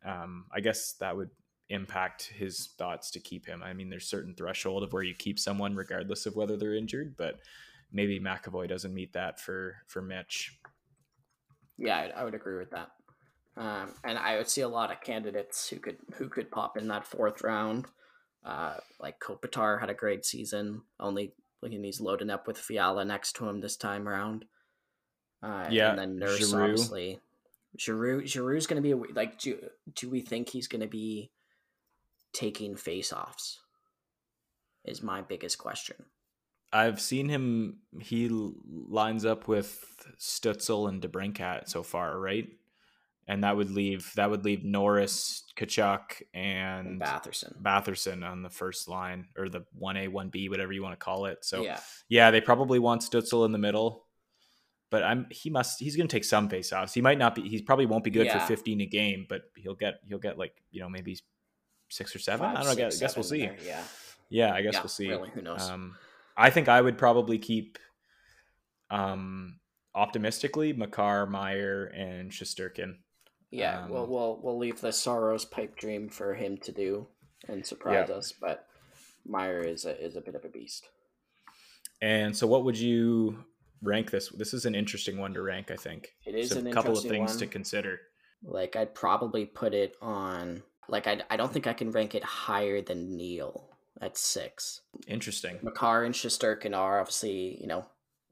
[0.05, 1.30] Um, I guess that would
[1.70, 3.64] impact his thoughts to keep him.
[3.64, 7.16] I mean, there's certain threshold of where you keep someone regardless of whether they're injured,
[7.18, 7.39] but
[7.91, 10.59] maybe McAvoy doesn't meet that for for Mitch.
[11.78, 12.89] Yeah, I, I would agree with that.
[13.55, 16.88] Um, and I would see a lot of candidates who could who could pop in
[16.88, 17.86] that fourth round.
[18.46, 20.82] Uh, like Kopitar had a great season.
[21.00, 24.46] Only looking he's loading up with Fiala next to him this time around.
[25.41, 26.64] Uh, yeah, and then Nurse Giroux.
[26.64, 27.20] obviously.
[27.78, 29.39] Giroux Giroux's going to be a, like.
[29.39, 29.58] Do
[29.96, 31.32] do we think he's going to be
[32.32, 33.60] taking face-offs?
[34.86, 35.96] Is my biggest question.
[36.72, 37.78] I've seen him.
[38.00, 42.50] He lines up with Stützle and DeBrincat so far, right?
[43.28, 47.62] And that would leave that would leave Norris, Tkachuk, and, and Batherson.
[47.62, 51.04] Batherson on the first line or the one A, one B, whatever you want to
[51.04, 51.46] call it.
[51.46, 54.06] So yeah, yeah, they probably want Stützle in the middle.
[54.90, 56.94] But I'm he must he's going to take some faceoffs.
[56.94, 57.48] He might not be.
[57.48, 58.40] He probably won't be good yeah.
[58.40, 61.18] for 15 a game, but he'll get he'll get like you know maybe
[61.90, 62.46] six or seven.
[62.46, 62.90] Five, I don't know.
[62.90, 63.40] Six, I guess, we'll see.
[63.40, 63.84] There, yeah.
[64.30, 65.10] Yeah, I guess yeah, we'll see.
[65.10, 65.68] Really, who knows?
[65.70, 65.96] Um,
[66.36, 67.78] I think I would probably keep
[68.90, 69.60] um
[69.96, 72.96] optimistically Makar, Meier, and Shesterkin.
[73.54, 77.08] Yeah, um, well, we'll we'll leave the Saros pipe dream for him to do
[77.47, 78.16] and surprise yeah.
[78.16, 78.66] us, but
[79.26, 80.89] Meier is a is a bit of a beast.
[82.01, 83.45] And so, what would you
[83.84, 84.30] rank this?
[84.30, 85.70] This is an interesting one to rank.
[85.70, 87.39] I think it is a couple of things one.
[87.39, 88.01] to consider.
[88.43, 90.64] Like I'd probably put it on.
[90.89, 93.70] Like I I don't think I can rank it higher than Neil
[94.01, 94.82] at six.
[95.08, 95.60] Interesting.
[95.62, 97.86] Makar and Shesterkin are obviously you know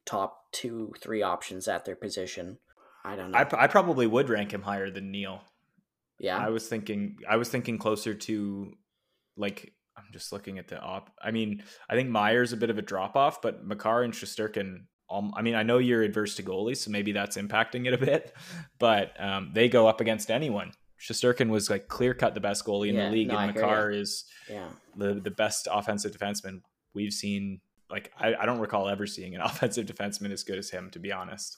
[0.05, 2.57] top two, three options at their position.
[3.03, 3.37] I don't know.
[3.37, 5.41] I, I probably would rank him higher than Neal.
[6.19, 6.37] Yeah.
[6.37, 8.73] I was thinking I was thinking closer to
[9.37, 11.09] like I'm just looking at the op.
[11.21, 14.83] I mean, I think Meier's a bit of a drop off, but Makar and Shesterkin.
[15.09, 17.97] Um, I mean, I know you're adverse to goalies, so maybe that's impacting it a
[17.97, 18.33] bit.
[18.79, 20.71] But um, they go up against anyone.
[20.99, 23.91] Shesterkin was like clear cut the best goalie in yeah, the league, no, and Makar
[23.91, 24.69] is yeah.
[24.95, 26.61] the the best offensive defenseman
[26.93, 30.69] we've seen like I, I don't recall ever seeing an offensive defenseman as good as
[30.69, 30.89] him.
[30.91, 31.57] To be honest,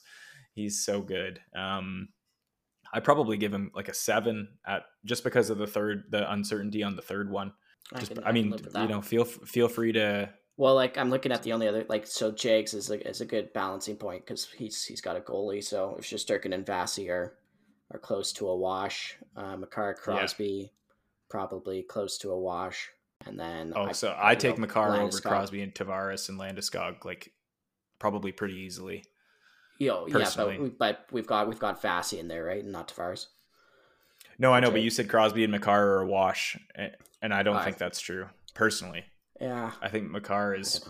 [0.54, 1.40] he's so good.
[1.56, 2.08] Um,
[2.92, 6.82] I probably give him like a seven at just because of the third, the uncertainty
[6.82, 7.52] on the third one.
[7.98, 11.10] Just, I, can, I mean, I you know, feel feel free to Well, like I'm
[11.10, 14.24] looking at the only other like so Jags is a is a good balancing point
[14.24, 15.62] because he's he's got a goalie.
[15.62, 17.34] So if Shesterkin and Vasi are
[17.92, 20.68] are close to a wash, uh, Makar Crosby yeah.
[21.28, 22.90] probably close to a wash,
[23.26, 27.04] and then oh, I, so I take know, Makar over Crosby and Tavares and Landeskog
[27.04, 27.32] like
[27.98, 29.04] probably pretty easily.
[29.78, 32.64] Yo, yeah, but, we, but we've got we've got Vasi in there, right?
[32.64, 33.26] Not Tavares.
[34.38, 36.56] No, I know, but you said Crosby and Makar are a wash,
[37.22, 39.04] and I don't think that's true personally.
[39.40, 40.88] Yeah, I think Makar is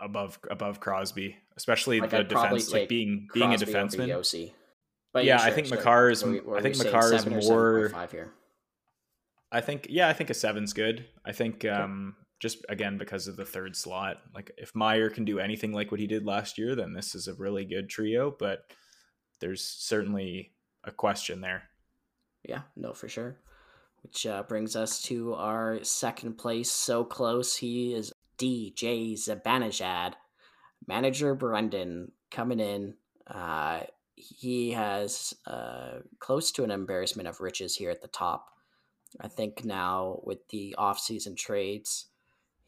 [0.00, 4.52] above above Crosby, especially like the I'd defense, like being being Crosby a defenseman.
[5.12, 6.22] But yeah, sure, I think so Makar is.
[6.22, 7.88] I think Makar is more.
[7.90, 8.32] Five here.
[9.52, 11.06] I think yeah, I think a seven's good.
[11.24, 14.22] I think um, just again because of the third slot.
[14.34, 17.28] Like if Meier can do anything like what he did last year, then this is
[17.28, 18.34] a really good trio.
[18.36, 18.64] But
[19.40, 21.64] there's certainly a question there.
[22.42, 23.36] Yeah, no, for sure.
[24.02, 26.70] Which uh, brings us to our second place.
[26.70, 27.56] So close.
[27.56, 30.14] He is DJ Zibanejad.
[30.86, 32.94] Manager Brendan coming in.
[33.26, 33.80] Uh,
[34.14, 38.48] he has uh, close to an embarrassment of riches here at the top.
[39.20, 42.06] I think now with the off-season trades,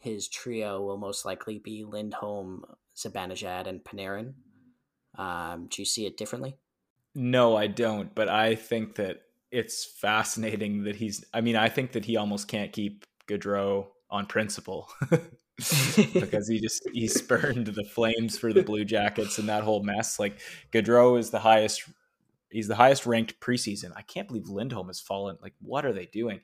[0.02, 2.64] his trio will most likely be Lindholm,
[2.96, 4.34] Zibanejad, and Panarin.
[5.16, 6.56] Um, do you see it differently?
[7.14, 8.12] No, I don't.
[8.12, 9.22] But I think that
[9.52, 11.24] it's fascinating that he's.
[11.32, 14.90] I mean, I think that he almost can't keep Gaudreau on principle
[16.14, 20.18] because he just he spurned the Flames for the Blue Jackets and that whole mess.
[20.18, 20.40] Like
[20.72, 21.82] Gaudreau is the highest.
[22.50, 23.92] He's the highest ranked preseason.
[23.94, 25.38] I can't believe Lindholm has fallen.
[25.40, 26.40] Like, what are they doing,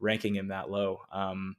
[0.00, 1.02] ranking him that low?
[1.12, 1.56] Um,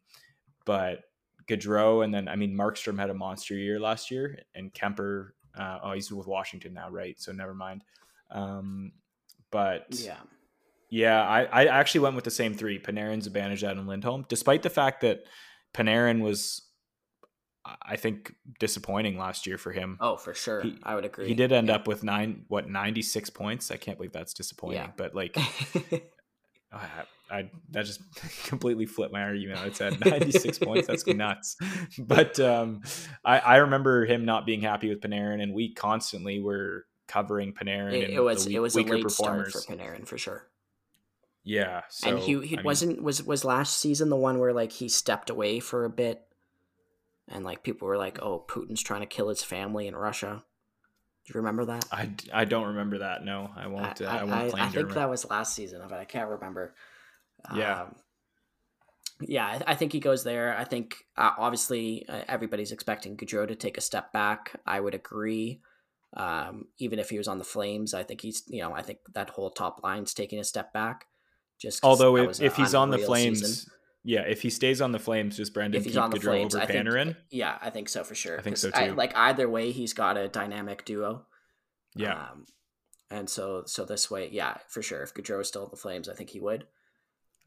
[0.65, 1.03] but
[1.47, 5.29] Gaudreau, and then I mean Markstrom had a monster year last year, and Kuemper.
[5.57, 7.19] Uh, oh, he's with Washington now, right?
[7.19, 7.83] So never mind.
[8.31, 8.93] Um,
[9.51, 10.17] but yeah,
[10.89, 14.25] yeah, I, I actually went with the same three: Panarin, Zibanejad, and Lindholm.
[14.29, 15.23] Despite the fact that
[15.73, 16.61] Panarin was,
[17.81, 19.97] I think, disappointing last year for him.
[19.99, 21.27] Oh, for sure, he, I would agree.
[21.27, 21.75] He did end yeah.
[21.75, 23.71] up with nine, what ninety six points.
[23.71, 24.81] I can't believe that's disappointing.
[24.81, 24.91] Yeah.
[24.95, 25.35] But like,
[27.33, 28.01] I, I, that just
[28.45, 29.59] completely flipped my argument.
[29.65, 30.87] It said 96 points.
[30.87, 31.57] That's nuts.
[31.99, 32.81] But um,
[33.23, 37.93] I, I remember him not being happy with Panarin, and we constantly were covering Panarin.
[37.93, 40.47] It, it was weak, it was a late start for Panarin for sure.
[41.43, 44.53] Yeah, so, and he he I wasn't mean, was was last season the one where
[44.53, 46.21] like he stepped away for a bit,
[47.27, 50.45] and like people were like, "Oh, Putin's trying to kill his family in Russia."
[51.25, 51.85] Do you remember that?
[51.91, 53.23] I, I don't remember that.
[53.23, 54.01] No, I won't.
[54.01, 54.93] I, uh, I won't I, I think remember.
[54.95, 56.75] that was last season, but I can't remember.
[57.55, 57.81] Yeah.
[57.83, 57.95] Um,
[59.21, 60.57] yeah, I think he goes there.
[60.57, 64.59] I think uh, obviously uh, everybody's expecting Gaudreau to take a step back.
[64.65, 65.61] I would agree.
[66.15, 68.99] Um, even if he was on the Flames, I think he's you know I think
[69.13, 71.05] that whole top line's taking a step back.
[71.59, 73.71] Just although if, if he's on the Flames, season.
[74.03, 76.23] yeah, if he stays on the Flames, just Brandon if he's keep on the Gaudreau
[76.23, 77.15] Flames, over Panarin?
[77.29, 78.37] yeah, I think so for sure.
[78.37, 78.77] I think so too.
[78.77, 81.25] I, like either way, he's got a dynamic duo.
[81.95, 82.13] Yeah.
[82.13, 82.45] Um,
[83.09, 85.03] and so so this way, yeah, for sure.
[85.03, 86.65] If Gaudreau is still at the Flames, I think he would.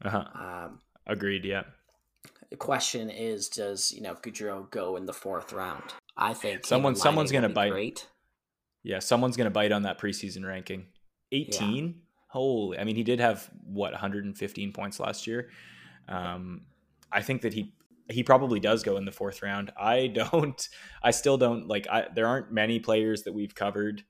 [0.03, 0.23] Uh-huh.
[0.33, 1.45] Um, Agreed.
[1.45, 1.63] Yeah.
[2.49, 5.83] The question is, does you know Gaudreau go in the fourth round?
[6.15, 7.71] I think someone someone's gonna bite.
[7.71, 8.07] Great.
[8.83, 10.85] Yeah, someone's gonna bite on that preseason ranking.
[11.31, 11.85] Eighteen.
[11.85, 12.03] Yeah.
[12.29, 12.77] Holy!
[12.77, 15.49] I mean, he did have what 115 points last year.
[16.07, 16.65] Um,
[17.11, 17.73] I think that he
[18.09, 19.71] he probably does go in the fourth round.
[19.77, 20.67] I don't.
[21.03, 21.87] I still don't like.
[21.89, 24.03] I, there aren't many players that we've covered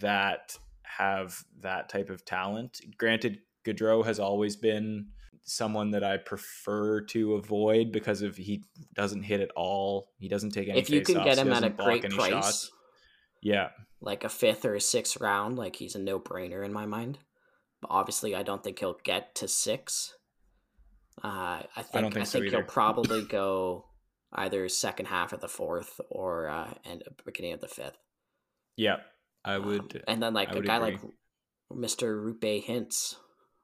[0.00, 2.80] that have that type of talent.
[2.96, 5.08] Granted, Gaudreau has always been
[5.44, 8.64] someone that I prefer to avoid because of he
[8.94, 10.08] doesn't hit at all.
[10.18, 10.78] He doesn't take any.
[10.78, 12.72] If you can get him at a great price, shots.
[13.42, 13.68] yeah,
[14.00, 17.18] like a fifth or a sixth round, like he's a no brainer in my mind.
[17.80, 20.14] But obviously, I don't think he'll get to six.
[21.22, 23.86] Uh, I think I, think, I so think he'll probably go
[24.32, 27.96] either second half of the fourth or uh, and beginning of the fifth.
[28.76, 28.96] Yeah,
[29.44, 29.80] I would.
[29.96, 30.92] Um, and then like I a guy agree.
[30.92, 31.00] like
[31.74, 33.16] Mister Roope Hintz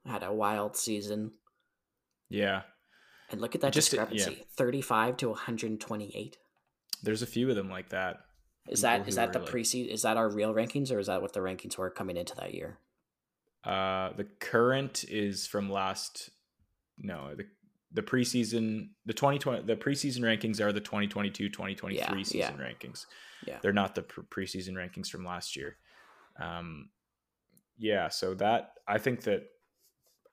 [0.06, 1.32] had a wild season.
[2.32, 2.62] Yeah.
[3.30, 4.36] And look at that Just, discrepancy.
[4.38, 4.44] Yeah.
[4.56, 6.36] 35 to 128.
[7.02, 8.18] There's a few of them like that.
[8.68, 9.48] Is that is that the like...
[9.48, 12.36] preseason is that our real rankings or is that what the rankings were coming into
[12.36, 12.78] that year?
[13.64, 16.30] Uh the current is from last
[16.98, 17.44] no, the
[17.92, 22.64] the preseason the 2020 the preseason rankings are the 2022 2023 yeah, season yeah.
[22.64, 23.06] rankings.
[23.46, 23.58] Yeah.
[23.62, 25.76] They're not the pre- preseason rankings from last year.
[26.40, 26.90] Um
[27.78, 29.42] yeah, so that I think that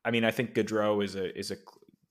[0.05, 1.57] I mean I think Gaudreau is a is a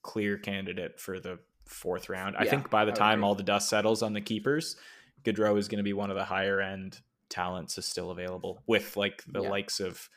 [0.08, 2.34] clear candidate for the fourth round.
[2.38, 4.76] I think by the time all the dust settles on the keepers,
[5.22, 8.96] Gaudreau is going to be one of the higher end talents is still available with
[8.96, 9.50] like the yeah.
[9.50, 10.08] likes of,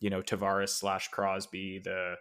[0.00, 2.16] you know, Tavares slash Crosby, the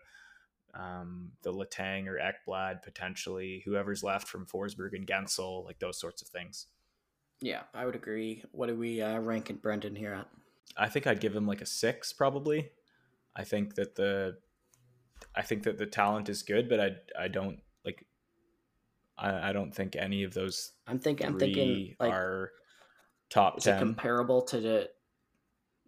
[0.74, 6.22] um, the Letang or Ekblad potentially, whoever's left from Forsberg and Guentzel, like those sorts
[6.22, 6.68] of things.
[7.42, 8.44] Yeah, I would agree.
[8.54, 10.28] What do we uh, rank Brendan here at?
[10.78, 12.70] I think I'd give him like a six probably.
[13.36, 14.38] I think that the
[15.36, 18.06] I think that the talent is good, but I I don't like
[19.18, 22.52] I, I don't think any of those I'm thinking I'm thinking like are
[23.30, 23.76] top is ten.
[23.78, 24.90] it comparable to the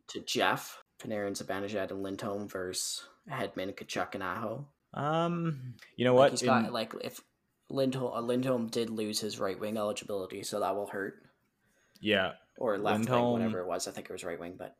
[0.09, 4.67] to Jeff Panarin, Zibanejad, and Lindholm versus Hedman, Tkachuk, and Aho?
[4.93, 6.32] Um, you know Like what?
[6.32, 7.21] he's In- got like if
[7.69, 11.21] Lindholm uh, Lindholm did lose his right wing eligibility, so that will hurt.
[12.01, 13.88] yeah, Or left Lindholm- wing, whatever it was.
[13.88, 14.75] I think it was right wing, but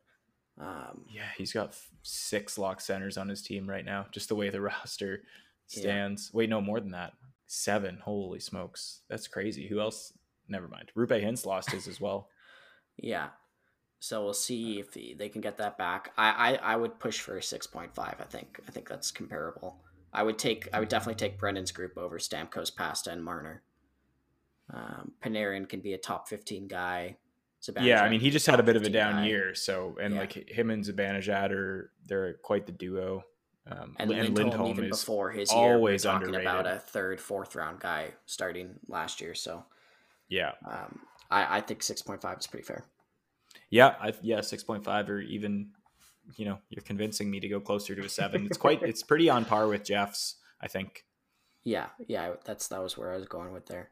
[0.60, 4.06] um, yeah, he's got f- six lock centers on his team right now.
[4.12, 5.22] Just the way the roster
[5.70, 5.80] Yeah.
[5.80, 6.30] stands.
[6.34, 7.14] Wait, no, more than that.
[7.46, 7.98] Seven.
[8.02, 9.66] Holy smokes, that's crazy.
[9.66, 10.12] Who else?
[10.48, 10.92] Never mind.
[10.96, 12.28] Roope Hintz lost his as well.
[12.96, 13.28] yeah.
[14.02, 16.12] So we'll see if he, they can get that back.
[16.16, 18.16] I, I I would push for a six point five.
[18.18, 19.82] I think I think that's comparable.
[20.12, 23.62] I would take I would definitely take Brendan's group over Stamkos, Pasta, and Marner.
[24.72, 27.16] Um, Panarin can be a top fifteen guy.
[27.80, 29.54] Yeah, I mean, he just had a bit of a down year.
[29.54, 30.20] So, and Yeah.
[30.20, 33.24] like him and Zibanejad are they're quite the duo.
[33.66, 36.50] Um, And, and Lindholm, Lindholm even is before his year, we always talking underrated.
[36.50, 39.34] about a third, fourth round guy starting last year.
[39.34, 39.64] So
[40.28, 41.00] yeah, um,
[41.30, 42.84] I, I think six point five is pretty fair.
[43.68, 45.70] yeah, I, yeah, six point five or even,
[46.36, 48.46] you know, you're convincing me to go closer to a seven.
[48.46, 50.36] It's quite, it's pretty on par with Jeff's.
[50.62, 51.04] I think.
[51.62, 53.90] Yeah, yeah, that's that was where I was going with there.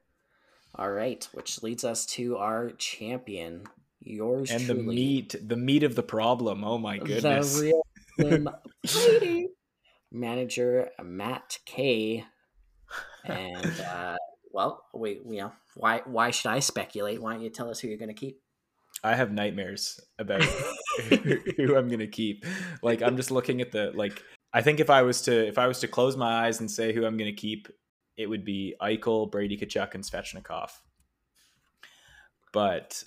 [0.78, 3.64] All right, which leads us to our champion,
[4.00, 6.62] yours and truly, the meat the meat of the problem.
[6.64, 7.58] Oh my goodness.
[7.58, 7.82] the real
[8.86, 9.48] Slim
[10.12, 12.24] manager Matt K.
[13.24, 14.16] And uh,
[14.52, 17.20] well, we you know why why should I speculate?
[17.20, 18.40] Why don't you tell us who you're going to keep?
[19.04, 20.42] i have nightmares about
[21.56, 22.44] who i'm gonna keep.
[22.82, 24.22] Like i'm just looking at the like
[24.52, 26.92] i think if i was to if i was to close my eyes and say
[26.92, 27.68] who i'm gonna keep
[28.18, 30.70] it would be eichel brady Tkachuk, and svechnikov
[32.52, 33.02] but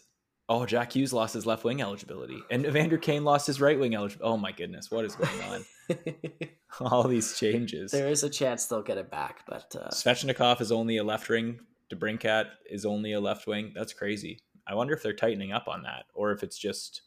[0.50, 3.94] oh jack hughes lost his left wing eligibility and evander kane lost his right wing
[3.94, 5.66] eligibility oh my goodness what is going on
[6.82, 10.72] all these changes there is a chance they'll get it back, but uh, Svechnikov is
[10.72, 11.60] only a left wing.
[11.94, 13.72] DeBrincat is only a left wing.
[13.76, 14.40] That's crazy.
[14.68, 17.02] I wonder if they're tightening up on that, or if it's just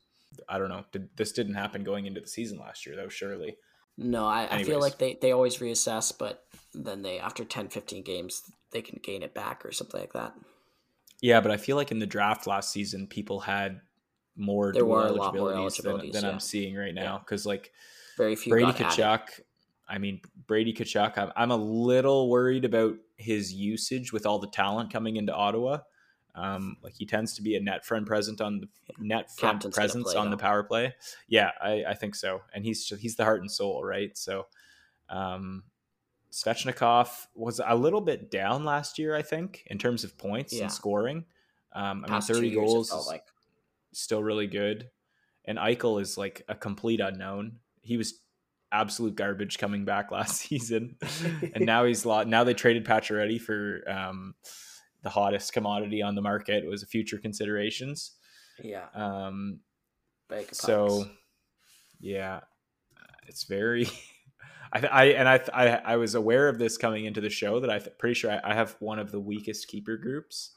[0.48, 0.84] I don't know.
[0.92, 3.08] Did, this didn't happen going into the season last year, though.
[3.08, 3.56] Surely.
[3.96, 8.02] No, I, I feel like they, they always reassess, but then they after 10, 15
[8.02, 8.42] games,
[8.72, 10.34] they can gain it back or something like that.
[11.20, 13.80] Yeah, but I feel like in the draft last season, people had
[14.36, 16.30] more There dual were a lot more eligibilities than, than yeah.
[16.30, 17.14] I'm seeing right now.
[17.14, 17.18] Yeah.
[17.18, 17.72] Because like
[18.16, 18.50] Very few.
[18.50, 18.98] Brady got added.
[18.98, 19.40] Tkachuk,
[19.88, 24.48] I mean Brady Tkachuk, I'm, I'm a little worried about his usage with all the
[24.48, 25.78] talent coming into Ottawa.
[26.36, 28.68] Um, like he tends to be a net front present on the
[28.98, 30.94] net front Captain's presence play, on the power play.
[31.28, 32.42] Yeah, I, I think so.
[32.52, 34.16] And he's he's the heart and soul, right?
[34.18, 34.46] So,
[35.08, 35.62] um,
[36.32, 40.64] Svechnikov was a little bit down last year, I think, in terms of points Yeah.
[40.64, 41.24] and scoring.
[41.72, 43.24] Um, I mean, Past thirty goals is like
[43.92, 44.90] still really good.
[45.44, 47.58] And Eichel is like a complete unknown.
[47.82, 48.20] He was
[48.72, 50.96] absolute garbage coming back last season,
[51.54, 52.26] and now he's lot.
[52.26, 54.34] Now they traded Pacioretty for um,
[55.04, 56.66] the hottest commodity on the market.
[56.66, 58.12] Was a future considerations.
[58.62, 58.86] yeah.
[58.94, 59.60] Um,
[60.50, 61.06] so,
[62.00, 62.40] yeah,
[63.28, 63.88] it's very.
[64.72, 67.70] I, I and I, I I was aware of this coming into the show that
[67.70, 70.50] I th- pretty sure I, I have one of the weakest keeper groups.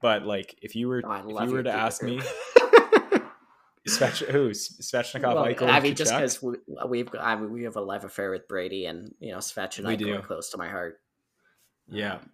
[0.00, 3.24] But like, if you were Oh, if you were to ask me, group.
[3.88, 6.56] Svech, who Svechnikov, Well, Eichel, I mean, just because we,
[6.88, 9.78] we've got, I mean, we have a life affair with Brady, and you know, Svech
[9.78, 10.14] and We Eichel do.
[10.16, 11.00] are close to my heart.
[11.88, 12.14] Yeah.
[12.14, 12.30] Um,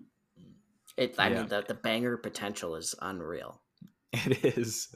[0.97, 1.15] it.
[1.19, 1.39] I Yeah.
[1.41, 3.61] mean, the the banger potential is unreal.
[4.13, 4.95] It is.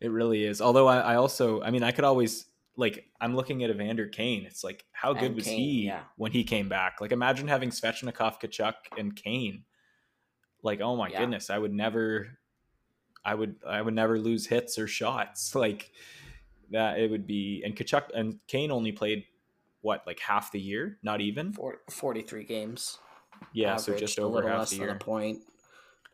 [0.00, 0.60] It really is.
[0.60, 3.06] Although I, I also, I mean, I could always like.
[3.20, 4.44] I'm looking at Evander Kane.
[4.44, 6.02] It's like, how good And was Kane, he yeah.
[6.16, 7.00] when he came back?
[7.00, 9.64] Like, imagine having Svechnikov, Tkachuk, and Kane.
[10.62, 11.20] Like, oh my Yeah.
[11.20, 12.38] goodness, I would never,
[13.24, 15.54] I would, I would never lose hits or shots.
[15.54, 15.92] Like
[16.70, 17.62] that, it would be.
[17.64, 19.24] And Tkachuk and Kane only played
[19.82, 20.98] what, like half the year?
[21.02, 21.52] Not even.
[21.52, 22.98] For, Forty-three games.
[23.52, 24.90] Yeah, so just over half the year.
[24.90, 25.40] a point.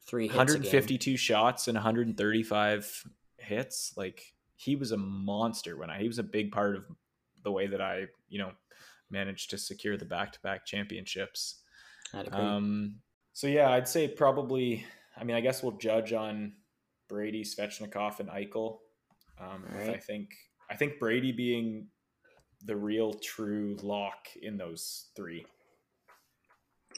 [0.07, 3.05] Three hits a 152 shots and 135
[3.39, 3.93] hits.
[3.97, 6.85] Like he was a monster when I he was a big part of
[7.43, 8.53] the way that I, you know,
[9.11, 11.63] managed to secure the back-to-back championships.
[12.33, 12.97] Um
[13.33, 14.85] so yeah, I'd say probably
[15.17, 16.53] I mean, I guess we'll judge on
[17.09, 18.79] Brady, Svechnikov and Eichel.
[19.41, 20.31] Um with, I think
[20.71, 21.89] I think Brady being
[22.65, 25.45] the real true lock in those three.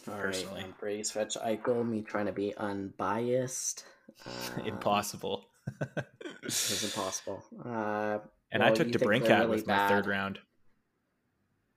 [0.06, 0.60] All right, personally.
[0.62, 3.84] and Brady Svech Eichel, me trying to be unbiased.
[4.26, 5.44] Uh, Impossible.
[6.42, 7.44] It's impossible.
[7.64, 8.18] Uh,
[8.50, 10.40] and I took you think they're DeBrincat really with my third round.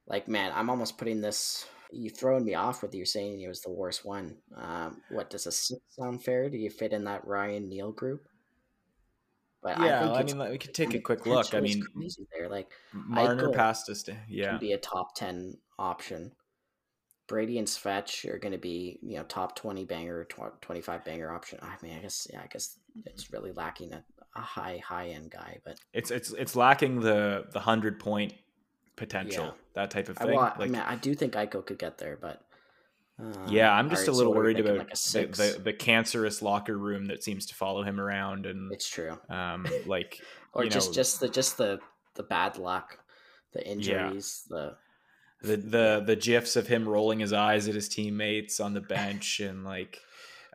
[0.07, 3.61] like man, I'm almost putting this you throwing me off with you saying he was
[3.61, 4.37] the worst one.
[4.55, 6.49] Um, what does a six sound fair?
[6.49, 8.27] Do you fit in that Ryan Neal group?
[9.61, 11.53] But yeah, I, I mean, we could take a quick look.
[11.53, 11.83] I mean,
[12.35, 12.49] there.
[12.49, 14.03] Like Marner Eichel passed us.
[14.03, 16.31] To, yeah, can be a top ten option.
[17.31, 20.27] Brady and Svetch are going to be you know top twenty banger,
[20.59, 21.59] twenty five banger option.
[21.61, 24.03] I mean, I guess yeah, I guess it's really lacking a,
[24.35, 28.33] a high high end guy, but it's it's it's lacking the the hundred point
[28.97, 29.51] potential, yeah.
[29.75, 30.31] that type of thing.
[30.31, 32.41] I, well, like, I mean, I do think Eichel could get there, but
[33.17, 36.41] um, yeah, I'm just right, a little so worried about like the, the, the cancerous
[36.41, 39.17] locker room that seems to follow him around, and it's true.
[39.29, 40.19] Um, like
[40.53, 41.79] or just know, just the just the
[42.15, 42.99] the bad luck,
[43.53, 44.57] the injuries, yeah.
[44.57, 44.75] the
[45.41, 49.39] the the the gifs of him rolling his eyes at his teammates on the bench,
[49.43, 49.99] and like,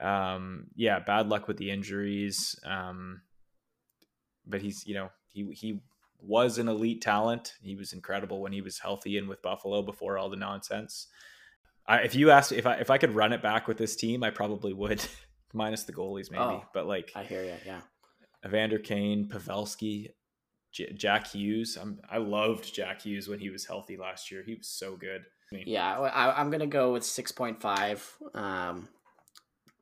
[0.00, 2.58] um, yeah, bad luck with the injuries.
[2.64, 3.22] Um,
[4.46, 5.80] but he's you know he he
[6.20, 7.54] was an elite talent.
[7.60, 11.08] He was incredible when he was healthy and with Buffalo before all the nonsense.
[11.86, 14.22] I, if you asked if I if I could run it back with this team,
[14.22, 15.04] I probably would,
[15.52, 16.42] minus the goalies maybe.
[16.42, 17.80] Oh, but like I hear you, yeah.
[18.44, 20.10] Evander Kane, Pavelski,
[20.72, 21.76] J- Jack Hughes.
[21.80, 24.42] I'm, I loved Jack Hughes when he was healthy last year.
[24.44, 25.22] He was so good.
[25.52, 28.04] I mean, yeah, I, am gonna go with six point five.
[28.34, 28.88] Um,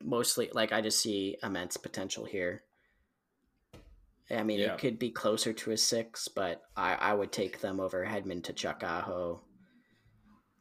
[0.03, 2.65] mostly, like I just see immense potential here.
[4.31, 4.73] I mean, yeah.
[4.73, 8.43] it could be closer to a six, but I, I would take them over Hedman
[8.43, 9.41] Tkachuk Aho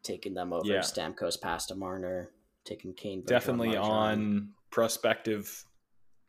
[0.03, 0.80] taking them over yeah.
[0.80, 2.30] Stamkos past a Marner,
[2.65, 3.24] taking Kane.
[3.26, 5.63] Definitely on prospective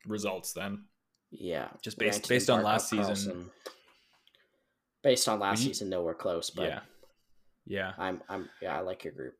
[0.07, 0.85] results then.
[1.31, 3.51] Yeah, just based based on last season.
[5.05, 6.51] Based on last you, season, nowhere close.
[6.51, 6.81] But yeah,
[7.67, 9.35] yeah, I'm I'm yeah, I like your group.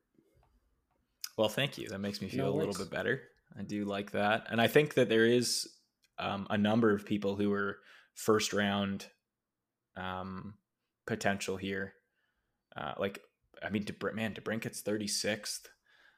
[1.37, 1.89] Well, thank you.
[1.89, 3.21] That makes me feel no, a little bit better.
[3.59, 5.67] I do like that, and I think that there is
[6.17, 7.79] um, a number of people who are
[8.13, 9.07] first round
[9.97, 10.53] um,
[11.05, 11.93] potential here.
[12.77, 13.19] Uh, like
[13.63, 15.61] I mean, DeBr- man, DeBrincat's 36th.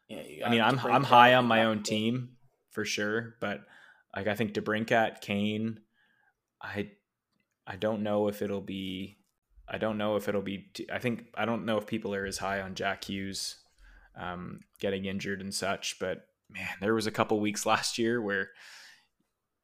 [0.10, 2.38] Yeah, I mean, I'm I'm high on my own team
[2.72, 3.62] for sure, but
[4.16, 5.80] like I think DeBrincat, Kane,
[6.62, 6.92] I
[7.66, 9.17] I don't know if it'll be
[9.70, 12.38] I don't know if it'll be I think I don't know if people are as
[12.38, 13.58] high on Jack Hughes
[14.20, 18.50] um, getting injured and such, but man, there was a couple weeks last year where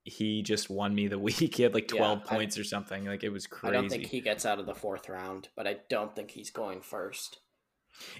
[0.04, 1.56] he just won me the week.
[1.56, 3.06] He had like 12 yeah, points I, or something.
[3.06, 3.76] Like it was crazy.
[3.76, 6.52] I don't think he gets out of the fourth round, but I don't think he's
[6.52, 7.40] going first.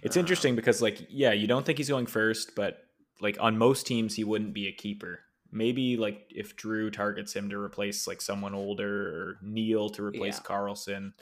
[0.04, 2.78] It's interesting because like yeah, you don't think he's going first, but
[3.22, 5.20] like on most teams he wouldn't be a keeper.
[5.52, 10.40] Maybe like if Drew targets him to replace like someone older or Neil to replace
[10.40, 10.56] yeah.
[10.56, 11.14] Karlsson,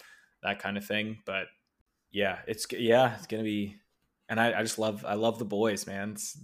[0.43, 1.19] that kind of thing.
[1.25, 1.47] But
[2.11, 3.77] yeah, it's yeah, it's gonna be
[4.31, 6.11] and I, I just love I love the boys, man.
[6.11, 6.37] It's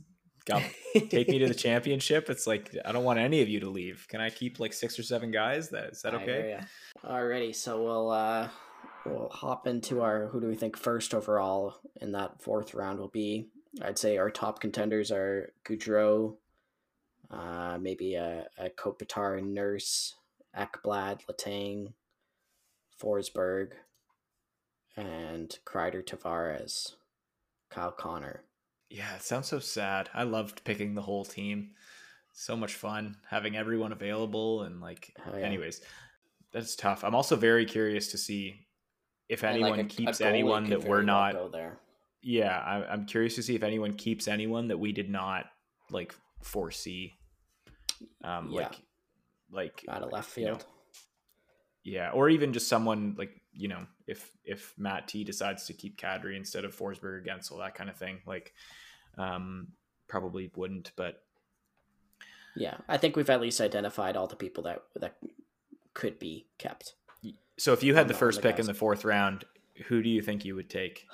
[0.45, 0.61] got
[0.93, 2.29] take me to the championship.
[2.29, 4.05] It's like I don't want any of you to leave.
[4.09, 5.69] Can I keep like six or seven guys?
[5.69, 6.59] That is that okay?
[7.03, 8.49] Alrighty, so we'll uh
[9.05, 13.07] we'll hop into our who do we think first overall in that fourth round will
[13.07, 13.47] be.
[13.81, 16.35] I'd say our top contenders are Gaudreau,
[17.31, 20.15] uh, maybe a, a Kopitar Nurse,
[20.57, 21.93] Ekblad, Letang,
[23.01, 23.73] Forsberg,
[24.97, 26.95] and Kreider Tavares,
[27.69, 28.43] Kyle Connor.
[28.89, 30.09] Yeah, it sounds so sad.
[30.13, 31.71] I loved picking the whole team.
[32.33, 35.39] So much fun having everyone available and like yeah.
[35.39, 35.81] anyways.
[36.51, 37.03] That's tough.
[37.03, 38.67] I'm also very curious to see
[39.29, 41.79] if anyone like a, keeps a anyone that we're not go there.
[42.21, 45.45] Yeah, I, am curious to see if anyone keeps anyone that we did not
[45.91, 47.13] like foresee.
[48.23, 48.61] Um, yeah.
[48.61, 48.75] like,
[49.51, 50.59] like out of left field.
[50.59, 50.65] Know,
[51.83, 55.99] yeah, or even just someone like you know, if if Matt T decides to keep
[55.99, 58.53] Kadri instead of Forsberg or Guentzel, that kind of thing, like,
[59.17, 59.69] um,
[60.07, 60.91] probably wouldn't.
[60.95, 61.21] But
[62.55, 65.17] yeah, I think we've at least identified all the people that that
[65.93, 66.93] could be kept.
[67.57, 69.45] So if you had the first pick in the fourth round,
[69.87, 71.07] who do you think you would take?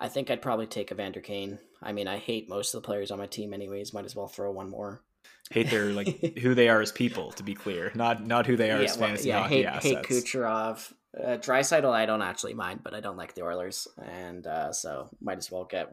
[0.00, 1.58] I think I'd probably take Evander Kane.
[1.82, 3.92] I mean, I hate most of the players on my team, anyways.
[3.94, 5.02] Might as well throw one more.
[5.50, 8.70] Hate their like who they are as people, to be clear, not not who they
[8.70, 10.08] are yeah, as fantasy well, yeah, hockey hate, assets.
[10.08, 11.90] Hate Kucherov, uh, Draisaitl.
[11.90, 15.50] I don't actually mind, but I don't like the Oilers, and uh, so might as
[15.50, 15.90] well get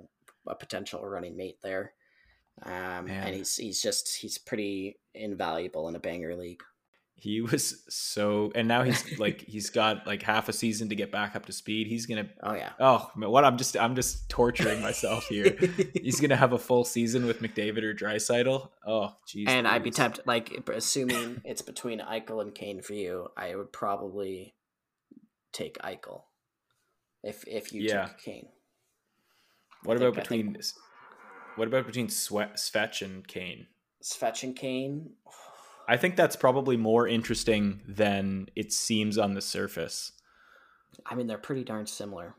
[0.47, 1.93] a potential running mate there.
[2.63, 6.61] Um, and he's he's just he's pretty invaluable in a banger league.
[7.17, 11.11] He was so, and now he's like he's got like half a season to get
[11.11, 11.87] back up to speed.
[11.87, 12.29] He's gonna.
[12.43, 12.71] Oh yeah.
[12.79, 15.57] Oh what I'm just I'm just torturing myself here.
[15.93, 18.69] he's gonna have a full season with McDavid or Draisaitl.
[18.85, 19.47] Oh jeez.
[19.47, 23.71] And I'd be tempted, like assuming it's between Eichel and Kane for you, I would
[23.73, 24.53] probably
[25.55, 26.23] take Eichel.
[27.23, 28.05] If if you yeah.
[28.05, 28.47] took Kane.
[29.83, 30.53] What about between?
[30.53, 30.65] Think...
[31.55, 33.67] What about between Svetch and Kane?
[34.03, 35.11] Svetch and Kane.
[35.87, 40.11] I think that's probably more interesting than it seems on the surface.
[41.05, 42.35] I mean, they're pretty darn similar.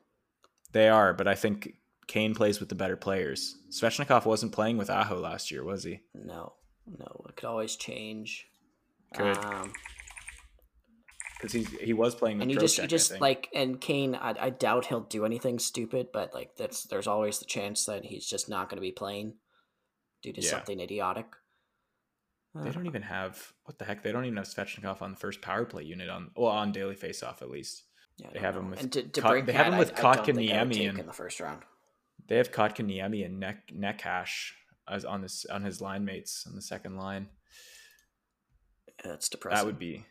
[0.73, 1.75] They are, but I think
[2.09, 3.57] Kane plays with the better players.
[3.71, 6.01] Svechnikov wasn't playing with Aho last year, was he?
[6.15, 6.55] No,
[6.87, 8.47] no, it could always change.
[9.15, 9.39] Could.
[9.39, 9.73] Um,
[11.37, 14.35] Because he he was playing and you Trocheck, just, you just like, and Kane, I,
[14.41, 18.27] I doubt he'll do anything stupid, but like that's there's always the chance that he's
[18.27, 19.35] just not going to be playing
[20.23, 20.51] due to Yeah.
[20.51, 21.27] something idiotic.
[22.55, 24.03] They Uh, don't even have what the heck.
[24.03, 26.95] They don't even have Svechnikov on the first power play unit on well on daily
[26.97, 27.85] faceoff at least.
[28.17, 30.15] yeah, they have him with and to, to bring they have him with I, I
[30.15, 31.63] don't I would Kotkaniemi in the first round.
[32.29, 34.53] They have Kotkaniemi and Neck Necas
[34.89, 37.29] as on this on his line mates on the second line.
[39.05, 39.57] That's depressing.
[39.59, 40.07] That would be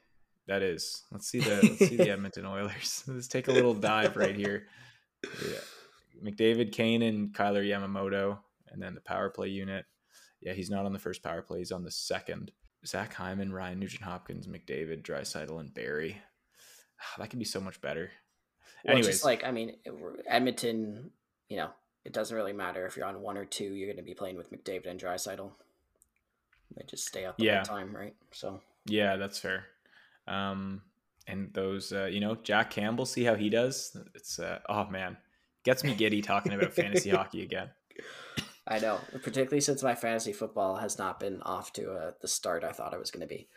[0.48, 1.04] that is.
[1.12, 3.04] Let's see the let's see the Edmonton Oilers.
[3.08, 4.68] Let's take a little dive right here.
[5.24, 5.60] Yeah.
[6.24, 8.39] McDavid, Kane, and Kailer Yamamoto,
[8.72, 9.86] and then the power play unit.
[10.41, 11.60] Yeah, he's not on the first power play.
[11.60, 12.52] He's on the second.
[12.86, 16.22] Zach Hyman, Ryan Nugent Hopkins, McDavid, Draisaitl, and Barrie.
[17.02, 18.12] Ah, that could be so much better.
[18.86, 19.76] Well, Anyways, just like I mean,
[20.28, 21.10] Edmonton,
[21.50, 21.70] you know,
[22.06, 23.64] it doesn't really matter if you're on one or two.
[23.74, 25.52] You're going to be playing with McDavid and Draisaitl.
[26.78, 27.56] They just stay out the Yeah.
[27.66, 28.14] whole time, right?
[28.32, 29.66] So Yeah, that's fair.
[30.28, 30.82] Um,
[31.28, 33.97] and those, uh, you know, Jack Campbell, see how he does.
[34.13, 35.17] It's uh, oh man,
[35.63, 37.69] gets me giddy talking about fantasy hockey again.
[38.67, 42.63] I know, particularly since my fantasy football has not been off to uh, the start
[42.63, 43.47] I thought it was going to be.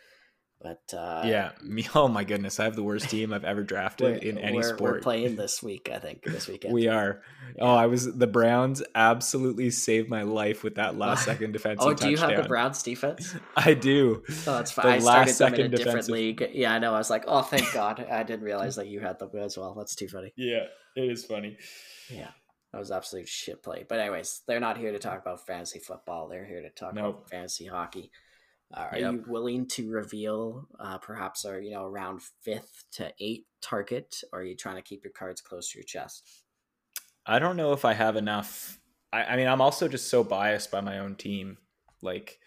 [0.61, 1.87] But uh, yeah, me.
[1.95, 4.81] Oh my goodness, I have the worst team I've ever drafted in any we're, sport.
[4.95, 5.89] we're playing this week.
[5.93, 6.73] I think this weekend.
[6.73, 7.21] We are.
[7.55, 7.63] Yeah.
[7.63, 11.93] Oh, I was the Browns absolutely saved my life with that last second defensive Oh,
[11.93, 13.35] do you have the Browns defense?
[13.55, 14.21] I do.
[14.27, 14.85] Oh, that's fine.
[14.85, 16.49] The I last started them in a second different defensive- league.
[16.53, 16.93] Yeah, I know.
[16.93, 18.05] I was like, oh, thank God.
[18.11, 19.73] I didn't realize that you had them as well.
[19.75, 20.33] That's too funny.
[20.35, 20.65] Yeah,
[20.97, 21.57] it is funny.
[22.09, 22.31] Yeah,
[22.73, 23.85] that was absolute shit play.
[23.87, 26.27] But anyways, they're not here to talk about fantasy football.
[26.27, 27.05] They're here to talk Nope.
[27.15, 28.11] about fantasy hockey.
[28.73, 29.13] Uh, are Yep.
[29.13, 34.41] you willing to reveal uh, perhaps our you know around fifth to eighth target, or
[34.41, 36.43] are you trying to keep your cards close to your chest?
[37.25, 38.79] I don't know if I have enough.
[39.11, 41.57] I, I mean, I'm also just so biased by my own team,
[42.01, 42.39] like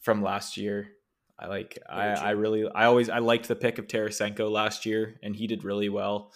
[0.00, 0.90] from last year.
[1.38, 5.18] I like I, I really I always I liked the pick of Tarasenko last year,
[5.22, 6.32] and he did really well.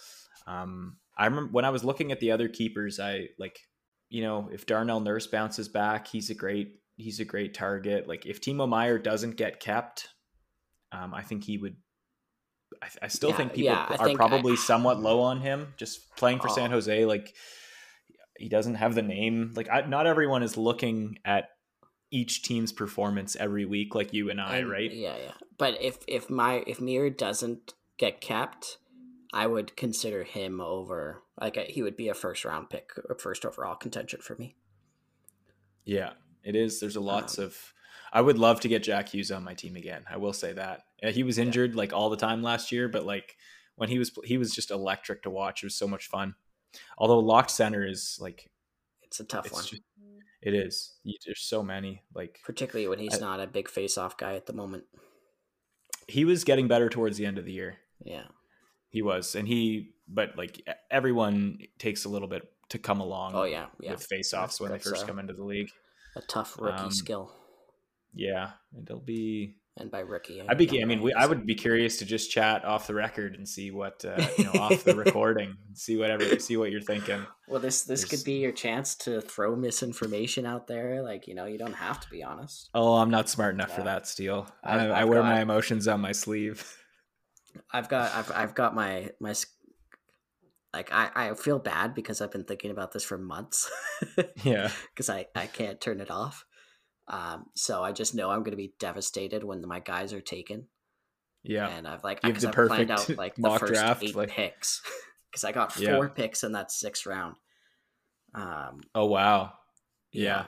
[0.47, 3.59] Um, I remember when I was looking at the other keepers, I like
[4.09, 8.07] you know if Darnell Nurse bounces back, he's a great he's a great target.
[8.07, 10.09] Like if Timo Meier doesn't get kept,
[10.91, 11.77] um, I think he would.
[12.83, 15.73] I, I still Yeah, think people yeah, are think I- probably somewhat low on him
[15.77, 16.73] just playing for San Oh.
[16.75, 17.05] Jose.
[17.05, 17.33] Like
[18.37, 19.53] he doesn't have the name.
[19.55, 21.49] Like I, not everyone is looking at
[22.11, 24.91] each team's performance every week like you and I, And- right?
[24.93, 25.31] Yeah, yeah.
[25.57, 28.77] But if if my if Mir doesn't get kept,
[29.33, 31.23] I would consider him over.
[31.39, 34.55] Like a, he would be a first round pick first overall contention for me.
[35.85, 36.11] Yeah,
[36.43, 36.79] it is.
[36.79, 37.73] There's a lots Um, of.
[38.11, 40.03] I would love to get Jack Hughes on my team again.
[40.09, 43.37] I will say that he was injured like all the time last year, but like
[43.75, 45.61] when he was, he was just electric to watch.
[45.61, 46.33] It was so much fun.
[46.97, 48.49] Although locked center is like
[49.03, 49.81] It's a tough it's one, just,
[50.41, 50.95] it is.
[51.25, 52.01] There's so many.
[52.15, 54.85] Like particularly when he's I- not a big face off guy at the moment.
[56.07, 57.77] he was getting better towards the end of the year.
[58.03, 58.23] Yeah.
[58.89, 63.33] He was, and he, but like everyone takes a little bit to come along.
[63.35, 63.91] Oh yeah, yeah.
[63.91, 65.69] with face-offs when they first uh, come into the league.
[66.19, 67.31] A tough rookie Um, skill,
[68.13, 68.51] Yeah,
[68.81, 69.55] it'll be.
[69.77, 70.81] and by rookie, I'd be.
[70.81, 73.71] I mean, we, I would be curious to just chat off the record and see
[73.71, 77.25] what uh, you know off the recording, see whatever, see what you're thinking.
[77.47, 81.01] Well, this this there's- could be your chance to throw misinformation out there.
[81.01, 82.69] Like you know, you don't have to be honest.
[82.73, 84.47] Oh, I'm not smart enough for that, Steele.
[84.63, 86.75] I, I wear got- my emotions on my sleeve.
[87.73, 89.33] I've got I've I've got my my
[90.73, 93.69] like I I feel bad because I've been thinking about this for months
[94.43, 96.45] yeah, because I I can't turn it off.
[97.07, 100.67] Um, so I just know I'm going to be devastated when my guys are taken,
[101.43, 103.73] yeah, and I've like You have the I've planned perfect out like the mock first
[103.73, 104.81] draft, eight like- picks
[105.31, 105.95] because I got Yeah.
[105.95, 107.35] four picks in that sixth round.
[108.35, 109.53] Um, Oh wow,
[110.11, 110.45] yeah,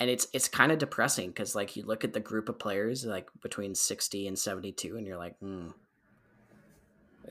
[0.00, 3.04] and it's it's kind of depressing because like you look at the group of players
[3.04, 5.68] like between 60 and 72 and you're like hmm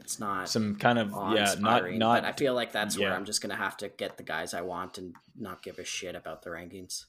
[0.01, 2.21] it's not some kind of yeah, not not.
[2.23, 4.61] but i feel like that's where i'm just gonna have to get the guys i
[4.61, 7.05] want and not give a shit about the rankings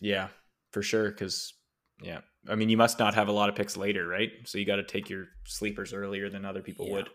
[0.00, 0.28] Yeah,
[0.72, 1.10] for sure.
[1.10, 1.52] Because
[2.02, 4.30] yeah, I mean, you must not have a lot of picks later, right?
[4.46, 6.92] So you got to take your sleepers earlier than other people Yeah.
[6.94, 7.08] would,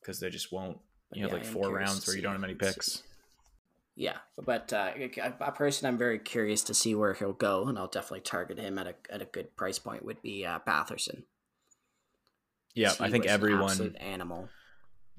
[0.00, 0.78] because they just won't.
[1.12, 3.02] You have yeah, like four rounds where you don't have many see- picks.
[3.94, 7.78] yeah but uh, a a person i'm very curious to see where he'll go and
[7.78, 11.22] i'll definitely target him at a, at a good price point would be uh, batherson
[12.74, 14.48] Yeah, I think an everyone absolute animal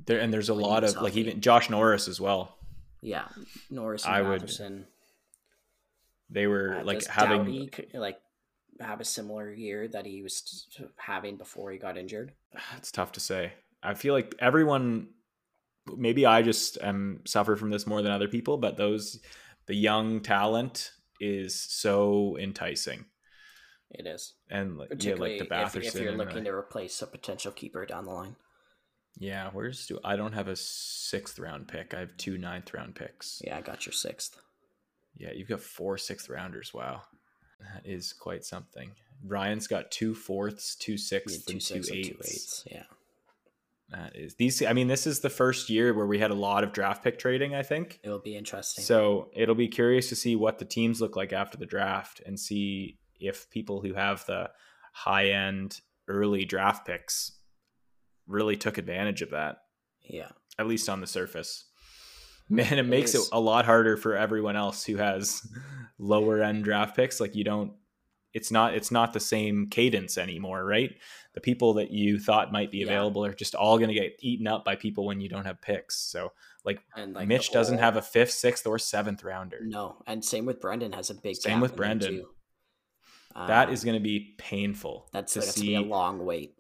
[0.06, 2.58] there, and there's a lot of like even Josh Norris as well.
[3.02, 3.28] yeah
[3.70, 4.86] norris and I would- batherson
[6.30, 8.20] They were Uh, like having like
[8.80, 12.34] have a similar year that he was having before he got injured.
[12.78, 13.54] it's tough to say.
[13.84, 15.10] I feel like everyone
[15.98, 19.20] maybe I just am suffer from this more than other people, but those
[19.66, 23.06] the young talent is so enticing.
[23.92, 25.88] It is, and like, yeah, particularly like the if, Batherson.
[25.88, 28.36] if you're looking to replace a potential keeper down the line.
[29.18, 31.94] yeah, where's do I don't have a sixth round pick.
[31.94, 33.42] I have two ninth round picks.
[33.44, 34.38] Yeah, I got your sixth.
[35.16, 36.74] Yeah, you've got four sixth rounders.
[36.74, 37.02] Wow,
[37.60, 38.92] that is quite something.
[39.26, 41.90] Ryan's got two fourths, two sixths, two and two eighths.
[41.90, 42.64] two eights.
[42.72, 42.84] Yeah.
[43.90, 44.64] That is these.
[44.64, 47.18] I mean, this is the first year where we had a lot of draft pick
[47.18, 47.56] trading.
[47.56, 48.00] I think.
[48.04, 48.84] It will be interesting.
[48.84, 52.40] So it'll be curious to see what the teams look like after the draft and
[52.40, 54.50] see if people who have the
[54.94, 57.32] high end early draft picks
[58.28, 59.58] really took advantage of that,
[60.02, 60.30] yeah.
[60.58, 61.66] at least on the surface.
[62.50, 65.48] Man, it It makes it a lot harder for everyone else who has
[66.00, 67.20] lower end draft picks.
[67.20, 67.74] Like you don't
[68.34, 70.92] it's not it's not the same cadence anymore, right?
[71.34, 72.86] The people that you thought might be Yeah.
[72.86, 75.62] available are just all going to get eaten up by people when you don't have
[75.62, 75.98] picks.
[75.98, 76.32] So
[76.64, 79.60] like like Mitch doesn't have a fifth, sixth, or seventh rounder.
[79.64, 81.36] No, and same with Brendan has a big.
[81.36, 82.26] Same with Brendan.
[83.36, 85.68] That Um, going to be painful that's to see.
[85.70, 86.56] be a long wait.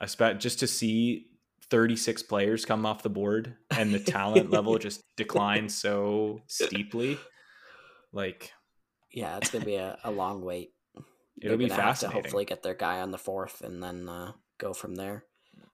[0.00, 1.26] I spe- just to see
[1.70, 7.18] 36 players come off the board and the talent level just decline so steeply.
[8.12, 8.52] Like
[9.10, 10.72] Yeah, it's gonna be a, a long wait.
[11.40, 14.72] It'll be have to hopefully get their guy on the fourth and then uh, go
[14.74, 15.24] from there.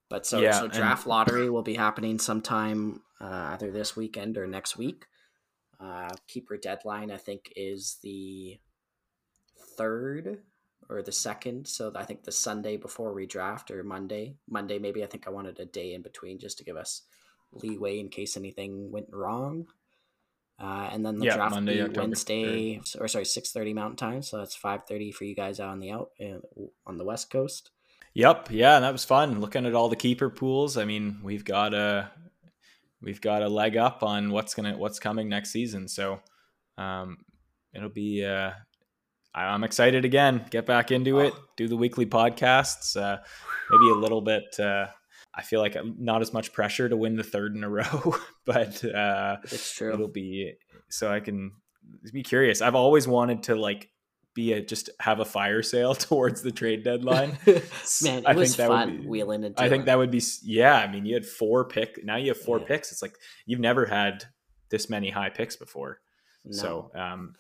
[0.09, 4.39] But so, Yeah, so and- draft lottery will be happening sometime uh, either this weekend
[4.39, 5.05] or next week.
[5.81, 8.59] Uh, keeper deadline, I think, is the
[9.79, 10.39] third
[10.91, 11.67] or the second.
[11.69, 14.37] So I think the Sunday before we draft or Monday.
[14.49, 15.05] Monday, maybe.
[15.05, 17.03] I think I wanted a day in between just to give us
[17.53, 19.67] leeway in case anything went wrong.
[20.61, 23.73] Uh, and then the Yeah, draft Monday, will be October Wednesday, or sorry, six thirty
[23.73, 24.23] Mountain Time.
[24.23, 26.41] So that's five thirty for you guys out on the out uh,
[26.85, 27.71] on the West Coast.
[28.15, 30.77] Yep, yeah, and that was fun looking at all the keeper pools.
[30.77, 32.11] I mean, we've got a
[33.01, 35.87] we've got a leg up on what's gonna what's coming next season.
[35.87, 36.21] So
[36.77, 37.19] um,
[37.73, 38.25] it'll be.
[38.25, 38.53] Uh,
[39.35, 40.45] I'm excited again.
[40.51, 41.33] Get back into it.
[41.57, 42.97] Do the weekly podcasts.
[42.97, 43.19] Uh,
[43.71, 44.59] maybe a little bit.
[44.59, 44.87] Uh,
[45.35, 48.85] I feel like not as much pressure to win the third in a row, but
[48.85, 49.93] uh, It's true.
[49.93, 50.55] it'll be
[50.91, 51.53] so I can
[52.13, 52.61] be curious.
[52.63, 53.89] I've always wanted to like
[54.35, 57.39] be a just have a fire sale towards the trade deadline.
[58.03, 60.23] Man, it I was think that would be- wheeling and I think that would be
[60.43, 60.75] yeah.
[60.77, 62.05] I mean, you had four pick.
[62.05, 62.67] Now you have four Yeah.
[62.67, 62.91] picks.
[62.91, 63.15] It's like
[63.47, 64.25] you've never had
[64.71, 66.01] this many high picks before.
[66.45, 66.57] No.
[66.57, 67.35] So, um,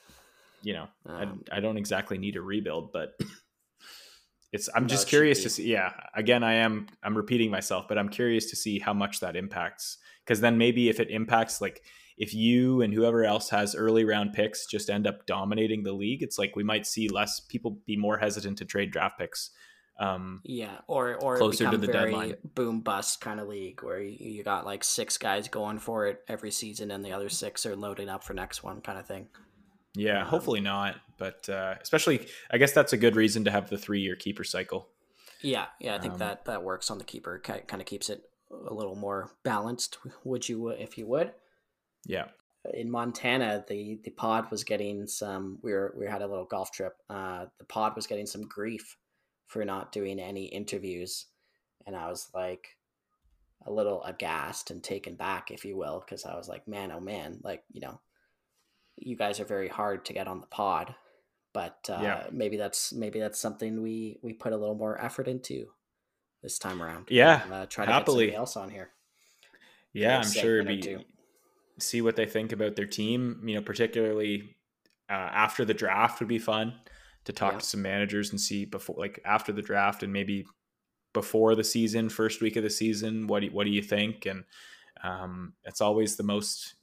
[0.68, 3.18] you know, Um, I, I don't exactly need a rebuild, but
[4.52, 4.68] it's.
[4.74, 5.72] I'm just curious to see.
[5.72, 6.88] Yeah, again, I am.
[7.02, 9.96] I'm repeating myself, but I'm curious to see how much that impacts.
[10.24, 11.82] Because then maybe if it impacts, like
[12.18, 16.22] if you and whoever else has early round picks just end up dominating the league,
[16.22, 19.52] it's like we might see less people be more hesitant to trade draft picks.
[19.98, 22.34] Um, Yeah, or or Closer to the very deadline.
[22.54, 26.20] boom bust kind of league where you, you got like six guys going for it
[26.28, 29.28] every season, and the other six are loading up for next one, kind of thing.
[29.98, 30.96] Yeah, Um, hopefully not.
[31.18, 34.88] But uh, especially, I guess that's a good reason to have the three-year keeper cycle.
[35.42, 37.38] Yeah, yeah, I think Um, that that works on the keeper.
[37.40, 39.98] Kind of keeps it a little more balanced.
[40.24, 41.32] Would you, if you would?
[42.06, 42.28] Yeah,
[42.74, 45.58] in Montana, the the pod was getting some.
[45.62, 46.94] We were we had a little golf trip.
[47.10, 48.96] Uh, the pod was getting some grief
[49.46, 51.26] for not doing any interviews,
[51.86, 52.76] and I was like
[53.66, 57.00] a little aghast and taken back, if you will, because I was like, man, oh
[57.00, 58.00] man, like you know,
[59.00, 60.94] you guys are very hard to get on the pod,
[61.52, 62.26] but uh, Yeah.
[62.32, 65.68] maybe that's maybe that's something we we put a little more effort into
[66.42, 67.06] this time around.
[67.10, 68.26] Yeah, and, uh, try to happily.
[68.26, 68.90] get somebody else on here.
[69.92, 70.60] yeah, I'm sure.
[70.60, 71.06] segment Be,
[71.78, 73.42] see what they think about their team.
[73.44, 74.56] You know, particularly
[75.10, 76.74] uh, after the draft would be fun
[77.24, 77.58] to talk Yeah.
[77.60, 80.46] to some managers and see before, like after the draft and maybe
[81.14, 83.26] before the season, first week of the season.
[83.26, 84.26] What do, what do you think?
[84.26, 84.44] And
[85.02, 86.74] um, it's always the most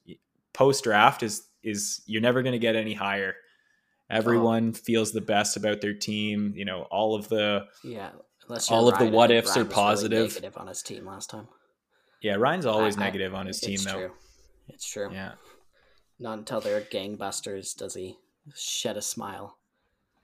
[0.52, 3.34] post draft is is you're never going to get any higher.
[4.08, 6.52] Everyone feels the best about their team.
[6.56, 8.10] You know, all of the Yeah,
[8.70, 10.28] All of the what ifs are was really positive.
[10.34, 11.48] negative on his team last time.
[12.22, 12.36] yeah.
[12.36, 13.92] Ryan's always I- I- negative on his team it's though.
[13.98, 14.12] True.
[14.68, 15.10] It's true.
[15.12, 15.32] Yeah,
[16.18, 18.16] Not until they're gangbusters does he
[18.54, 19.58] shed a smile.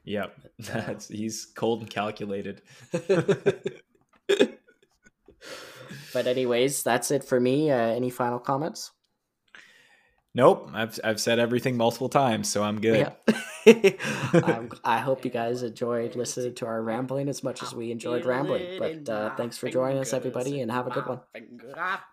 [0.04, 0.34] yep.
[0.60, 2.62] uh, That's he's cold and calculated.
[6.12, 7.70] but anyways, that's it for me.
[7.70, 8.90] Uh, any final comments?
[10.34, 13.12] Nope, I've I've said everything multiple times, so I'm good.
[13.66, 13.90] Yeah.
[14.42, 18.24] um, I hope you guys enjoyed listening to our rambling as much as we enjoyed
[18.24, 18.78] rambling.
[18.78, 21.20] But uh, thanks for joining us, everybody, and have a good one.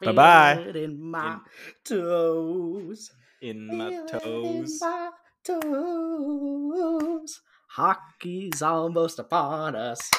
[0.01, 0.71] Bye-bye.
[0.75, 1.37] In my
[1.85, 3.11] toes.
[3.41, 4.81] In my toes.
[4.81, 5.11] in my
[5.45, 7.41] toes.
[7.69, 10.11] Hockey's almost upon us.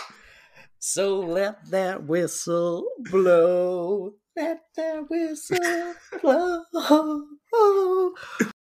[0.79, 4.15] So let that whistle blow.
[4.35, 8.15] Let the whistle blow oh.